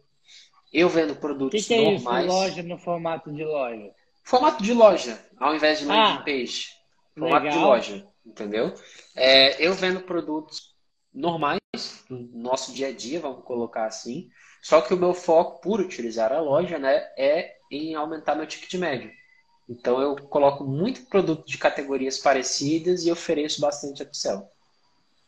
[0.72, 2.26] Eu vendo produtos que que é normais.
[2.26, 3.92] Isso, loja no formato de loja?
[4.24, 6.68] Formato de loja, ao invés de landing ah, page.
[7.18, 7.60] Formato legal.
[7.60, 8.74] de loja, entendeu?
[9.16, 10.74] É, eu vendo produtos
[11.14, 11.60] normais
[12.10, 14.30] do nosso dia a dia, vamos colocar assim.
[14.62, 18.74] Só que o meu foco, por utilizar a loja, né, é em aumentar meu ticket
[18.76, 19.12] médio.
[19.68, 24.50] Então eu coloco muito produto de categorias parecidas e ofereço bastante upsell.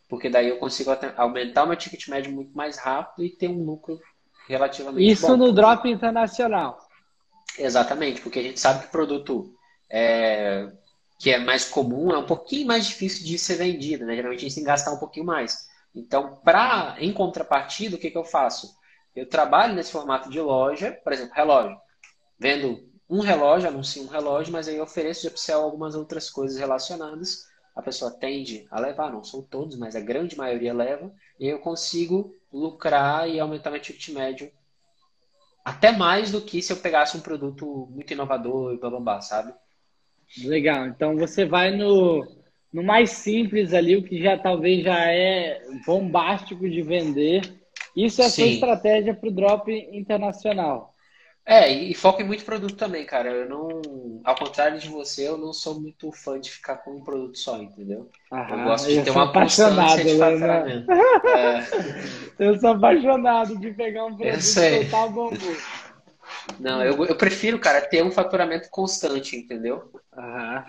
[0.09, 3.99] Porque daí eu consigo aumentar meu ticket médio muito mais rápido e ter um lucro
[4.47, 5.38] relativamente Isso bom.
[5.38, 6.77] no drop internacional.
[7.57, 9.53] Exatamente, porque a gente sabe que o produto
[9.89, 10.71] é,
[11.19, 14.15] que é mais comum é um pouquinho mais difícil de ser vendido, né?
[14.15, 15.67] Geralmente a gente tem que gastar um pouquinho mais.
[15.95, 18.75] Então, pra, em contrapartida, o que, que eu faço?
[19.16, 21.78] Eu trabalho nesse formato de loja, por exemplo, relógio.
[22.39, 27.45] Vendo um relógio, anuncio um relógio, mas aí ofereço de upsell algumas outras coisas relacionadas.
[27.76, 31.11] A pessoa tende a levar, não são todos, mas a grande maioria leva.
[31.39, 34.51] E eu consigo lucrar e aumentar meu ticket médio
[35.64, 39.53] até mais do que se eu pegasse um produto muito inovador e blá, sabe?
[40.43, 40.88] Legal.
[40.88, 42.28] Então você vai no,
[42.72, 47.62] no mais simples ali, o que já talvez já é bombástico de vender.
[47.95, 50.93] Isso é a sua estratégia para o drop internacional.
[51.45, 53.29] É, e foco em muito produto também, cara.
[53.29, 57.03] Eu não, ao contrário de você, eu não sou muito fã de ficar com um
[57.03, 58.09] produto só, entendeu?
[58.31, 60.19] Aham, eu gosto de ter uma constância de né?
[60.19, 60.87] faturamento.
[62.39, 62.45] É.
[62.45, 65.37] Eu sou apaixonado de pegar um produto e soltar bambu.
[66.59, 69.91] Não, eu, eu prefiro, cara, ter um faturamento constante, entendeu?
[70.15, 70.65] Aham.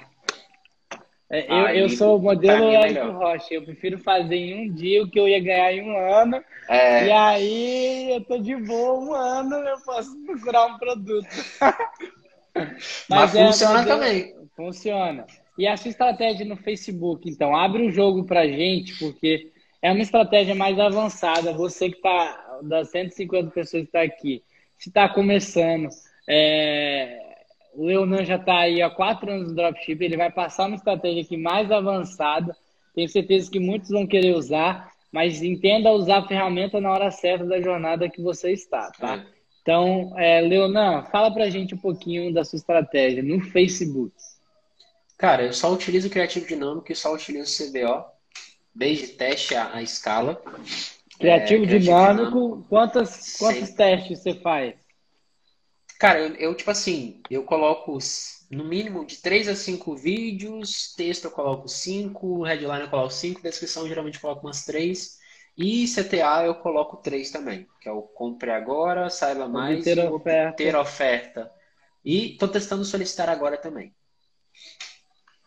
[1.31, 3.55] É, eu, Aí, eu sou o modelo é Érico Rocha.
[3.55, 6.43] Eu prefiro fazer em um dia o que eu ia ganhar em um ano.
[6.69, 7.07] É...
[7.07, 11.29] E aí eu tô de boa um ano, eu posso procurar um produto.
[12.55, 13.99] Mas, Mas é, funciona modelo...
[13.99, 14.35] também.
[14.55, 15.27] Funciona.
[15.59, 20.03] E a sua estratégia no Facebook, então, abre um jogo pra gente, porque é uma
[20.03, 21.53] estratégia mais avançada.
[21.53, 24.43] Você que tá, das 150 pessoas que está aqui,
[24.79, 25.89] se está começando,
[26.29, 27.34] é,
[27.77, 31.23] o Leonan já está aí há quatro anos no dropship, ele vai passar uma estratégia
[31.23, 32.57] aqui mais avançada.
[32.95, 37.45] Tenho certeza que muitos vão querer usar, mas entenda usar a ferramenta na hora certa
[37.45, 39.17] da jornada que você está, tá?
[39.17, 39.35] É.
[39.63, 44.15] Então, é, Leonan, fala pra gente um pouquinho da sua estratégia no Facebook.
[45.17, 48.05] Cara, eu só utilizo o Criativo Dinâmico e só utilizo o CBO,
[48.75, 50.41] desde teste à, escala.
[51.19, 54.84] Criativo, é, Dinâmico, Dinâmico, quantas, quantos testes você faz?
[55.99, 57.99] Cara, eu, eu, tipo assim, eu coloco
[58.51, 63.43] no mínimo de 3 a 5 vídeos, texto eu coloco 5, headline eu coloco 5,
[63.43, 65.19] descrição geralmente eu coloco umas 3.
[65.57, 70.57] E CTA eu coloco 3 também, que é o compre agora, saiba mais ter oferta.
[70.57, 71.51] ter oferta.
[72.05, 73.95] E tô testando solicitar agora também.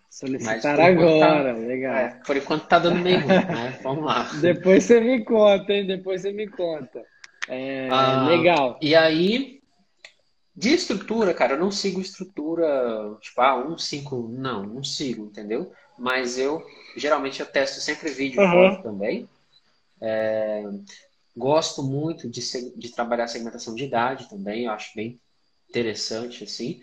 [0.10, 1.96] Solicitar agora, tá, legal.
[1.96, 3.78] É, por enquanto tá dando meio ruim, né?
[3.84, 4.24] Vamos lá.
[4.42, 5.86] Depois você me conta, hein?
[5.86, 7.04] Depois você me conta.
[7.48, 8.80] É, ah, legal.
[8.82, 9.57] E aí,
[10.58, 15.72] de estrutura, cara, eu não sigo estrutura, tipo, ah, um, cinco, não, não sigo, entendeu?
[16.00, 18.82] Mas eu, geralmente, eu testo sempre vídeo uhum.
[18.82, 19.30] também.
[20.02, 20.64] É,
[21.36, 22.42] gosto muito de,
[22.76, 25.22] de trabalhar segmentação de idade também, eu acho bem
[25.70, 26.82] interessante, assim,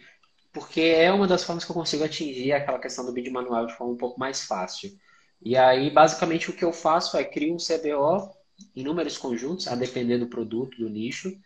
[0.53, 3.75] porque é uma das formas que eu consigo atingir aquela questão do vídeo manual de
[3.77, 4.97] forma um pouco mais fácil.
[5.43, 8.33] E aí, basicamente, o que eu faço é criar um CBO
[8.77, 11.37] em números conjuntos, a depender do produto, do nicho,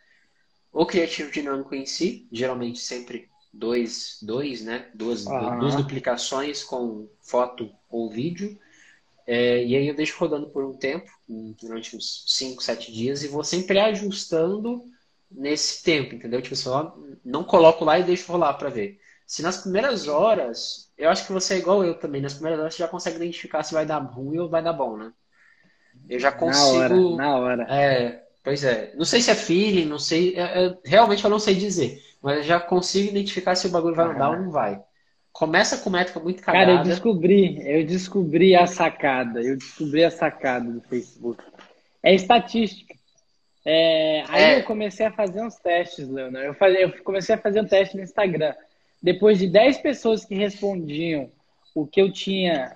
[0.79, 4.87] o criativo dinâmico em si, geralmente sempre dois, dois né?
[4.95, 5.59] Duas, uhum.
[5.59, 8.57] duas duplicações com foto ou vídeo.
[9.27, 13.29] É, e aí eu deixo rodando por um tempo, durante uns 5, 7 dias, e
[13.29, 14.85] vou sempre ajustando
[15.29, 16.41] nesse tempo, entendeu?
[16.41, 19.01] Tipo, só não coloco lá e deixo rolar para ver.
[19.27, 22.75] Se nas primeiras horas, eu acho que você é igual eu também, nas primeiras horas
[22.75, 25.13] você já consegue identificar se vai dar ruim ou vai dar bom, né?
[26.09, 26.79] Eu já consigo.
[26.79, 27.17] Na hora.
[27.17, 27.67] Na hora.
[27.69, 28.93] É, Pois é.
[28.95, 30.35] Não sei se é feeling, não sei.
[30.37, 32.03] É, é, realmente eu não sei dizer.
[32.23, 34.81] Mas eu já consigo identificar se o bagulho vai andar ou não vai.
[35.33, 36.67] Começa com métrica muito cagada.
[36.67, 39.41] Cara, eu descobri, eu descobri a sacada.
[39.41, 41.43] Eu descobri a sacada do Facebook.
[42.03, 42.95] É estatística.
[43.65, 44.59] É, aí é.
[44.59, 46.49] eu comecei a fazer uns testes, Leonardo.
[46.49, 48.55] Eu, fazia, eu comecei a fazer um teste no Instagram.
[49.03, 51.31] Depois de 10 pessoas que respondiam
[51.75, 52.75] o que eu tinha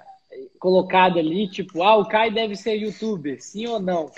[0.58, 4.10] colocado ali, tipo, ah, o Kai deve ser youtuber, sim ou não?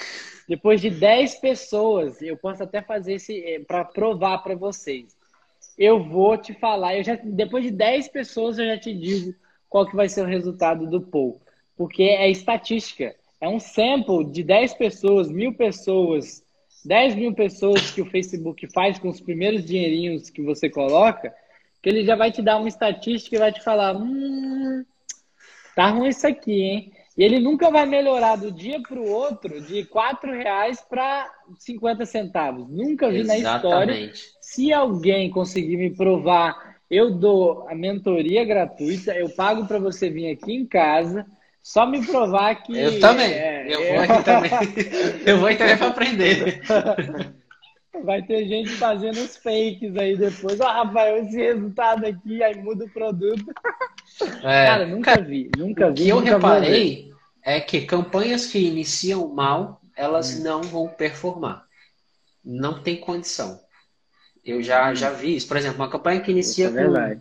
[0.49, 5.17] Depois de 10 pessoas, eu posso até fazer esse eh, para provar para vocês.
[5.77, 9.35] Eu vou te falar, eu já depois de 10 pessoas eu já te digo
[9.69, 11.41] qual que vai ser o resultado do poll,
[11.77, 13.15] porque é estatística.
[13.41, 16.45] É um sample de 10 pessoas, mil pessoas,
[16.85, 21.35] 10 mil pessoas que o Facebook faz com os primeiros dinheirinhos que você coloca,
[21.83, 24.85] que ele já vai te dar uma estatística e vai te falar, hum,
[25.75, 26.93] tá ruim isso aqui, hein?
[27.17, 32.05] E ele nunca vai melhorar do dia para o outro de quatro reais para 50
[32.05, 32.69] centavos.
[32.69, 33.43] Nunca vi Exatamente.
[33.43, 34.13] na história.
[34.41, 40.31] Se alguém conseguir me provar, eu dou a mentoria gratuita, eu pago para você vir
[40.31, 41.25] aqui em casa.
[41.63, 42.77] Só me provar que.
[42.77, 43.33] Eu também.
[43.33, 44.07] É, eu, é...
[44.07, 44.51] Vou também.
[45.25, 46.63] eu vou também para aprender.
[48.03, 50.61] Vai ter gente fazendo os fakes aí depois.
[50.61, 53.45] Ó, oh, Rafael, esse resultado aqui, aí muda o produto.
[54.45, 55.93] É, cara, nunca vi, nunca vi.
[55.93, 60.45] O que eu reparei é que campanhas que iniciam mal, elas hum.
[60.45, 61.67] não vão performar.
[62.45, 63.59] Não tem condição.
[64.45, 64.95] Eu já, hum.
[64.95, 65.49] já vi isso.
[65.49, 67.21] Por exemplo, uma campanha que inicia é com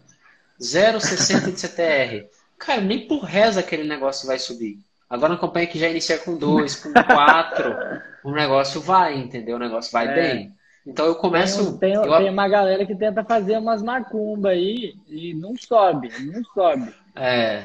[0.61, 2.29] 0,60 de CTR.
[2.59, 4.77] Cara, nem por reza aquele negócio vai subir.
[5.09, 7.75] Agora uma campanha que já inicia com 2, com 4,
[8.23, 9.55] o negócio vai, entendeu?
[9.55, 10.13] O negócio vai é.
[10.13, 10.55] bem.
[10.85, 11.77] Então eu começo.
[11.77, 12.17] Tem, tem, eu...
[12.17, 16.93] tem, uma galera que tenta fazer umas macumba aí e não sobe, não sobe.
[17.15, 17.63] É.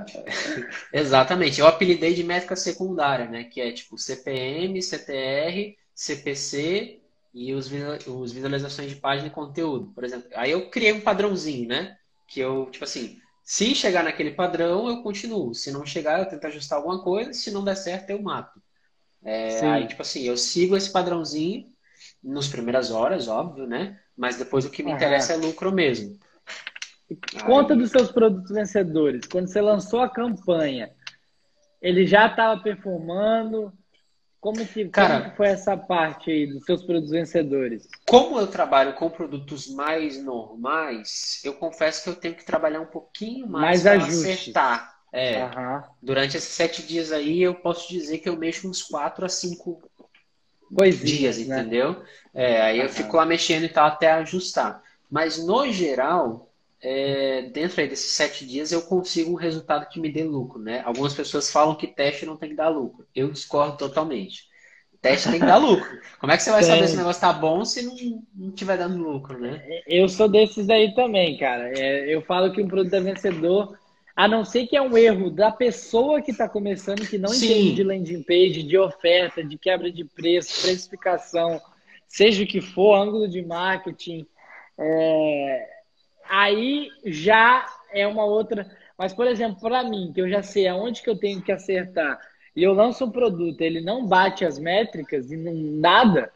[0.92, 1.60] Exatamente.
[1.60, 3.44] Eu apelidei de métrica secundária, né?
[3.44, 7.00] Que é tipo CPM, CTR, CPC
[7.34, 7.70] e os,
[8.06, 10.28] os visualizações de página e conteúdo, por exemplo.
[10.34, 11.96] Aí eu criei um padrãozinho, né?
[12.26, 15.54] Que eu, tipo assim, Se chegar naquele padrão, eu continuo.
[15.54, 17.34] Se não chegar, eu tento ajustar alguma coisa.
[17.34, 18.62] Se não der certo, eu mato.
[19.22, 21.73] É, aí, tipo assim, eu sigo esse padrãozinho
[22.24, 24.00] nos primeiras horas, óbvio, né?
[24.16, 24.96] Mas depois o que me uhum.
[24.96, 26.18] interessa é lucro mesmo.
[27.44, 27.78] Conta aí...
[27.78, 29.26] dos seus produtos vencedores.
[29.30, 30.90] Quando você lançou a campanha,
[31.82, 33.72] ele já estava performando?
[34.40, 37.88] Como que, Cara, como que foi essa parte aí dos seus produtos vencedores?
[38.06, 42.86] Como eu trabalho com produtos mais normais, eu confesso que eu tenho que trabalhar um
[42.86, 44.94] pouquinho mais, mais para acertar.
[45.12, 45.82] É, uhum.
[46.02, 49.80] Durante esses sete dias aí, eu posso dizer que eu mexo uns quatro a cinco
[51.00, 51.60] dias, né?
[51.60, 52.02] entendeu?
[52.32, 54.82] É, aí eu fico lá mexendo e tal até ajustar.
[55.10, 56.50] Mas no geral,
[56.80, 60.82] é, dentro aí desses sete dias eu consigo um resultado que me dê lucro, né?
[60.84, 63.06] Algumas pessoas falam que teste não tem que dar lucro.
[63.14, 64.48] Eu discordo totalmente.
[65.00, 65.86] Teste tem que dar lucro.
[66.18, 68.78] Como é que você vai saber se o negócio tá bom se não, não tiver
[68.78, 69.62] dando lucro, né?
[69.86, 71.70] Eu sou desses aí também, cara.
[71.78, 73.78] É, eu falo que um produto é vencedor,
[74.16, 77.46] a não ser que é um erro da pessoa que está começando, que não Sim.
[77.46, 81.60] entende de landing page, de oferta, de quebra de preço, precificação,
[82.06, 84.24] seja o que for, ângulo de marketing.
[84.78, 85.68] É,
[86.28, 88.70] aí já é uma outra.
[88.96, 92.18] Mas, por exemplo, para mim, que eu já sei aonde que eu tenho que acertar,
[92.54, 96.32] e eu lanço um produto, ele não bate as métricas e não nada,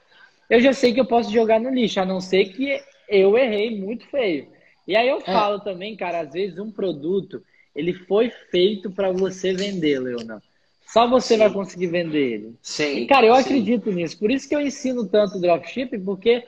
[0.51, 3.79] eu já sei que eu posso jogar no lixo, a não ser que eu errei
[3.79, 4.49] muito feio.
[4.87, 5.21] E aí eu é.
[5.21, 7.45] falo também, cara, às vezes um produto,
[7.79, 10.43] ele foi feito para você vender, Leonardo.
[10.87, 11.39] Só você sim.
[11.39, 12.55] vai conseguir vender ele.
[12.63, 12.99] Sim.
[12.99, 13.41] E, cara, eu sim.
[13.41, 14.19] acredito nisso.
[14.19, 16.45] Por isso que eu ensino tanto dropshipping, porque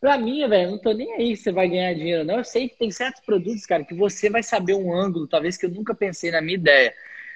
[0.00, 2.38] Pra mim, velho, não tô nem aí se você vai ganhar dinheiro, não.
[2.38, 5.66] Eu sei que tem certos produtos, cara, que você vai saber um ângulo, talvez que
[5.66, 6.94] eu nunca pensei na minha ideia.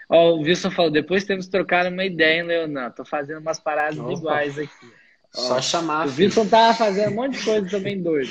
[0.09, 2.90] Ó, o Wilson falou, depois temos que trocar uma ideia, hein, Leonan?
[2.90, 4.12] Tô fazendo umas paradas Opa.
[4.12, 4.86] iguais aqui.
[5.36, 6.07] Ó, Só chamar.
[6.07, 8.30] O Wilson tava fazendo um monte de coisa também doido.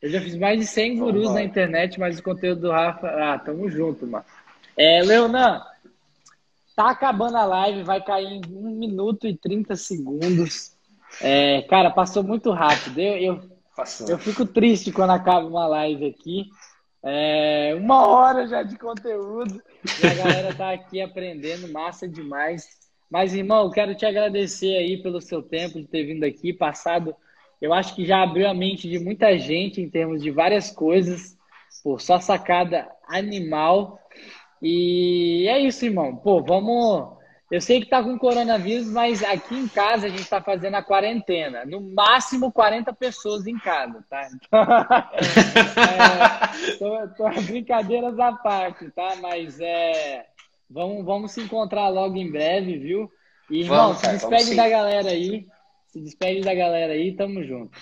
[0.00, 3.08] Eu já fiz mais de 100 gurus na internet, mas o conteúdo do Rafa.
[3.08, 4.24] Ah, tamo junto, mano.
[4.76, 5.62] É, Leonan,
[6.74, 10.76] tá acabando a live, vai cair em 1 minuto e 30 segundos.
[11.20, 12.98] É, cara, passou muito rápido.
[13.00, 14.08] Eu, eu Passou.
[14.08, 16.46] Eu fico triste quando acaba uma live aqui.
[17.02, 19.62] É, uma hora já de conteúdo.
[20.02, 22.66] E a galera tá aqui aprendendo, massa demais.
[23.10, 27.14] Mas, irmão, quero te agradecer aí pelo seu tempo de ter vindo aqui, passado.
[27.60, 31.36] Eu acho que já abriu a mente de muita gente em termos de várias coisas.
[31.82, 33.98] Pô, só sacada animal.
[34.60, 36.16] E é isso, irmão.
[36.16, 37.16] Pô, vamos
[37.48, 40.82] eu sei que tá com coronavírus, mas aqui em casa a gente está fazendo a
[40.82, 41.64] quarentena.
[41.64, 44.28] No máximo 40 pessoas em casa, tá?
[46.76, 49.14] Então, é, tô, tô, brincadeiras à parte, tá?
[49.20, 50.26] Mas é,
[50.68, 53.08] vamos, vamos se encontrar logo em breve, viu?
[53.48, 55.46] E, irmão, vamos, se despede da galera aí.
[55.96, 57.78] Se despede da galera aí, tamo junto.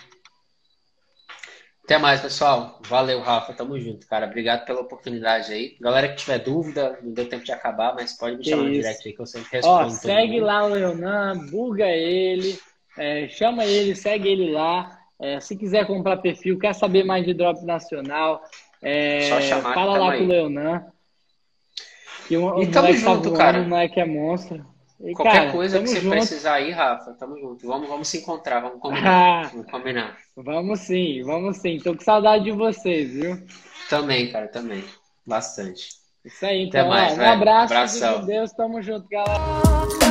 [1.82, 2.80] Até mais, pessoal.
[2.86, 3.52] Valeu, Rafa.
[3.52, 4.26] Tamo junto, cara.
[4.26, 5.76] Obrigado pela oportunidade aí.
[5.80, 8.70] Galera que tiver dúvida, não deu tempo de acabar, mas pode me que chamar isso.
[8.70, 9.86] no direct aí que eu sempre respondo.
[9.86, 12.56] Ó, segue lá o Leonan, buga ele,
[12.96, 14.96] é, chama ele, segue ele lá.
[15.20, 18.44] É, se quiser comprar perfil, quer saber mais de drop nacional,
[18.80, 20.18] é, Só chamar, fala lá aí.
[20.20, 20.86] com o Leonan.
[22.28, 23.60] Que um, e tamo tá junto, tá cara.
[23.60, 24.73] O moleque é monstro.
[25.04, 26.16] E, Qualquer cara, coisa que você junto.
[26.16, 27.66] precisar aí, Rafa, tamo junto.
[27.66, 29.50] Vamos, vamos se encontrar, vamos combinar.
[29.50, 30.16] vamos combinar.
[30.34, 31.78] Vamos sim, vamos sim.
[31.78, 33.42] Tô com saudade de vocês, viu?
[33.90, 34.82] Também, cara, também.
[35.26, 35.88] Bastante.
[36.24, 36.80] Isso aí, então.
[36.80, 38.24] Até mais, ó, um abraço, Abração.
[38.24, 40.03] Deus, tamo junto, galera.